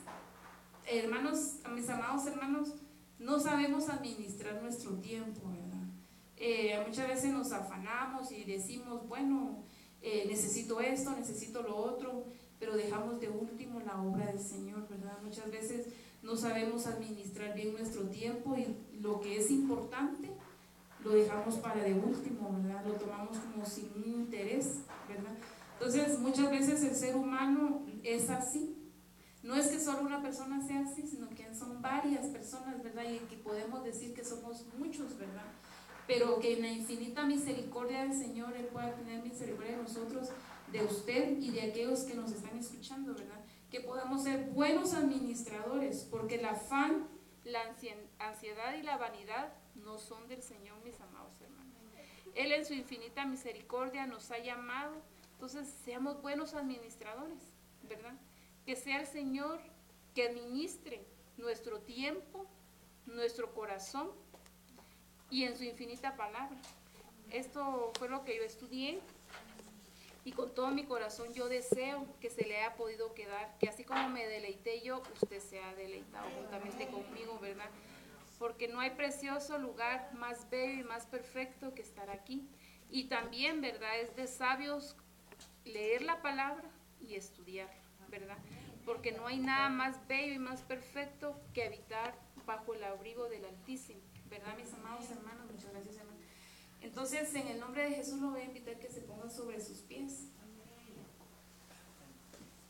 hermanos, 0.87 1.57
a 1.65 1.69
mis 1.71 1.89
amados 1.89 2.27
hermanos, 2.27 2.75
no 3.19 3.41
sabemos 3.41 3.89
administrar 3.89 4.63
nuestro 4.63 4.93
tiempo, 4.97 5.41
¿verdad? 5.49 5.89
eh, 6.37 6.85
muchas 6.87 7.09
veces 7.09 7.33
nos 7.33 7.51
afanamos 7.53 8.31
y 8.31 8.45
decimos, 8.45 9.09
bueno, 9.09 9.65
necesito 10.29 10.81
esto, 10.81 11.13
necesito 11.13 11.63
lo 11.63 11.77
otro, 11.77 12.27
pero 12.59 12.77
dejamos 12.77 13.21
de 13.21 13.29
último 13.29 13.81
la 13.81 14.01
obra 14.01 14.27
del 14.27 14.41
Señor, 14.41 14.89
¿verdad? 14.89 15.19
Muchas 15.23 15.51
veces 15.51 15.87
no 16.23 16.37
sabemos 16.37 16.87
administrar 16.87 17.55
bien 17.55 17.73
nuestro 17.75 18.03
tiempo 18.05 18.57
y 18.57 18.99
lo 19.01 19.21
que 19.21 19.39
es 19.39 19.51
importante 19.51 20.31
lo 21.05 21.11
dejamos 21.11 21.57
para 21.57 21.83
de 21.83 21.93
último, 21.93 22.51
¿verdad? 22.63 22.85
Lo 22.87 22.95
tomamos 22.95 23.37
como 23.39 23.65
sin 23.67 23.93
un 23.95 24.05
interés, 24.07 24.79
¿verdad? 25.07 25.35
Entonces, 25.75 26.19
muchas 26.19 26.51
veces 26.51 26.83
el 26.83 26.95
ser 26.95 27.15
humano 27.15 27.83
es 28.03 28.31
así. 28.31 28.75
No 29.43 29.55
es 29.55 29.67
que 29.67 29.79
solo 29.79 30.01
una 30.01 30.23
persona 30.23 30.67
sea 30.67 30.81
así, 30.81 31.07
sino 31.07 31.29
que 31.29 31.55
son 31.55 31.83
varias 31.83 32.27
personas, 32.29 32.83
¿verdad? 32.83 33.05
Y 33.05 33.19
que 33.27 33.37
podemos 33.37 33.85
decir 33.85 34.15
que 34.15 34.25
somos 34.25 34.65
muchos, 34.79 35.19
¿verdad? 35.19 35.45
Pero 36.07 36.41
que 36.41 36.55
en 36.55 36.63
la 36.63 36.71
infinita 36.71 37.27
misericordia 37.27 38.05
del 38.05 38.15
Señor 38.15 38.57
Él 38.57 38.67
pueda 38.73 38.95
tener 38.95 39.23
misericordia 39.23 39.77
de 39.77 39.83
nosotros, 39.83 40.31
de 40.75 40.85
usted 40.85 41.39
y 41.39 41.53
de 41.53 41.63
aquellos 41.63 42.01
que 42.01 42.15
nos 42.15 42.33
están 42.33 42.59
escuchando, 42.59 43.15
¿verdad? 43.15 43.45
Que 43.71 43.79
podamos 43.79 44.25
ser 44.25 44.47
buenos 44.47 44.93
administradores, 44.93 46.05
porque 46.11 46.35
el 46.35 46.45
afán, 46.45 47.07
la 47.45 47.61
ansiedad 48.19 48.75
y 48.75 48.83
la 48.83 48.97
vanidad 48.97 49.53
no 49.77 49.99
son 49.99 50.27
del 50.27 50.43
Señor, 50.43 50.83
mis 50.85 51.01
amados 51.01 51.41
hermanos. 51.41 51.65
Él 52.35 52.51
en 52.51 52.65
su 52.65 52.75
infinita 52.75 53.25
misericordia 53.25 54.05
nos 54.07 54.33
ha 54.33 54.39
llamado, 54.39 54.97
entonces 55.35 55.69
seamos 55.85 56.21
buenos 56.21 56.55
administradores, 56.55 57.39
¿verdad? 57.89 58.15
Que 58.67 58.75
sea 58.75 58.99
el 58.99 59.07
Señor 59.07 59.61
que 60.13 60.27
administre 60.27 61.07
nuestro 61.37 61.79
tiempo, 61.83 62.47
nuestro 63.07 63.55
corazón 63.55 64.11
y 65.31 65.45
en 65.45 65.57
su 65.57 65.63
infinita 65.63 66.17
palabra. 66.17 66.59
Esto 67.31 67.93
fue 67.97 68.09
lo 68.09 68.25
que 68.25 68.37
yo 68.37 68.43
estudié 68.43 69.01
y 70.25 70.33
con 70.33 70.55
todo 70.55 70.69
mi 70.71 70.85
corazón 70.85 71.33
yo 71.35 71.49
deseo 71.49 72.07
que 72.21 72.31
se 72.31 72.47
le 72.47 72.57
haya 72.57 72.77
podido 72.77 73.13
quedar, 73.15 73.57
que 73.59 73.69
así 73.69 73.85
como 73.85 74.09
me 74.09 74.27
deleité 74.27 74.81
yo, 74.81 75.03
usted 75.21 75.41
se 75.41 75.61
ha 75.63 75.75
deleitado 75.75 76.27
juntamente 76.31 76.87
conmigo, 76.89 77.39
¿verdad? 77.39 77.69
Porque 78.39 78.67
no 78.69 78.81
hay 78.81 78.91
precioso 78.91 79.59
lugar 79.59 80.13
más 80.15 80.49
bello 80.49 80.81
y 80.81 80.85
más 80.85 81.07
perfecto 81.07 81.75
que 81.75 81.83
estar 81.83 82.11
aquí. 82.11 82.49
Y 82.91 83.05
también, 83.05 83.61
¿verdad? 83.61 84.01
Es 84.01 84.17
de 84.17 84.27
sabios 84.27 84.97
leer 85.65 86.03
la 86.03 86.23
palabra 86.23 86.71
y 87.01 87.15
estudiar, 87.15 87.71
¿verdad? 88.09 88.39
Porque 88.85 89.13
no 89.13 89.27
hay 89.27 89.39
nada 89.39 89.69
más 89.69 90.07
bello 90.09 90.35
y 90.35 90.39
más 90.39 90.63
perfecto 90.63 91.39
que 91.53 91.65
habitar 91.65 92.15
bajo 92.47 92.75
el 92.75 92.85
abrigo 92.85 93.29
del 93.29 93.45
Altísimo, 93.45 94.01
¿verdad, 94.29 94.57
mis 94.57 94.73
amados 94.75 95.11
hermanos? 95.11 95.44
Entonces, 96.85 97.35
en 97.35 97.49
el 97.49 97.59
nombre 97.59 97.89
de 97.89 97.97
Jesús 97.97 98.21
lo 98.21 98.31
voy 98.31 98.43
a 98.43 98.45
invitar 98.45 98.79
que 98.79 98.89
se 98.89 99.01
ponga 99.01 99.31
sobre 99.31 99.59
sus 99.61 99.79
pies. 99.79 100.27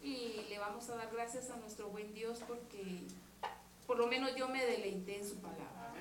Y 0.01 0.47
le 0.49 0.59
vamos 0.59 0.89
a 0.89 0.97
dar 0.97 1.11
gracias 1.13 1.51
a 1.51 1.57
nuestro 1.57 1.89
buen 1.89 2.15
Dios 2.15 2.41
porque 2.47 3.01
por 3.89 3.99
lo 3.99 4.07
menos 4.07 4.37
yo 4.37 4.49
me 4.49 4.65
deleité 4.65 5.19
en 5.19 5.29
su 5.29 5.37
palabra. 5.39 5.93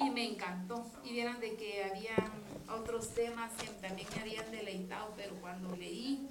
Y 0.00 0.10
me 0.10 0.28
encantó. 0.28 0.84
Y 1.04 1.12
vieran 1.12 1.38
de 1.40 1.54
que 1.56 1.84
había 1.84 2.16
otros 2.68 3.10
temas 3.10 3.52
que 3.52 3.68
también 3.68 4.08
me 4.16 4.22
habían 4.22 4.50
deleitado, 4.50 5.12
pero 5.16 5.34
cuando 5.36 5.74
leí 5.76 6.28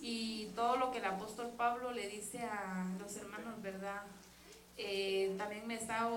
y 0.00 0.46
todo 0.56 0.76
lo 0.76 0.90
que 0.90 0.98
el 0.98 1.04
apóstol 1.04 1.52
Pablo 1.56 1.92
le 1.92 2.08
dice 2.08 2.40
a 2.40 2.84
los 2.98 3.16
hermanos, 3.16 3.62
¿verdad? 3.62 4.02
Eh, 4.76 5.34
también 5.38 5.66
me 5.66 5.76
estaba 5.76 6.10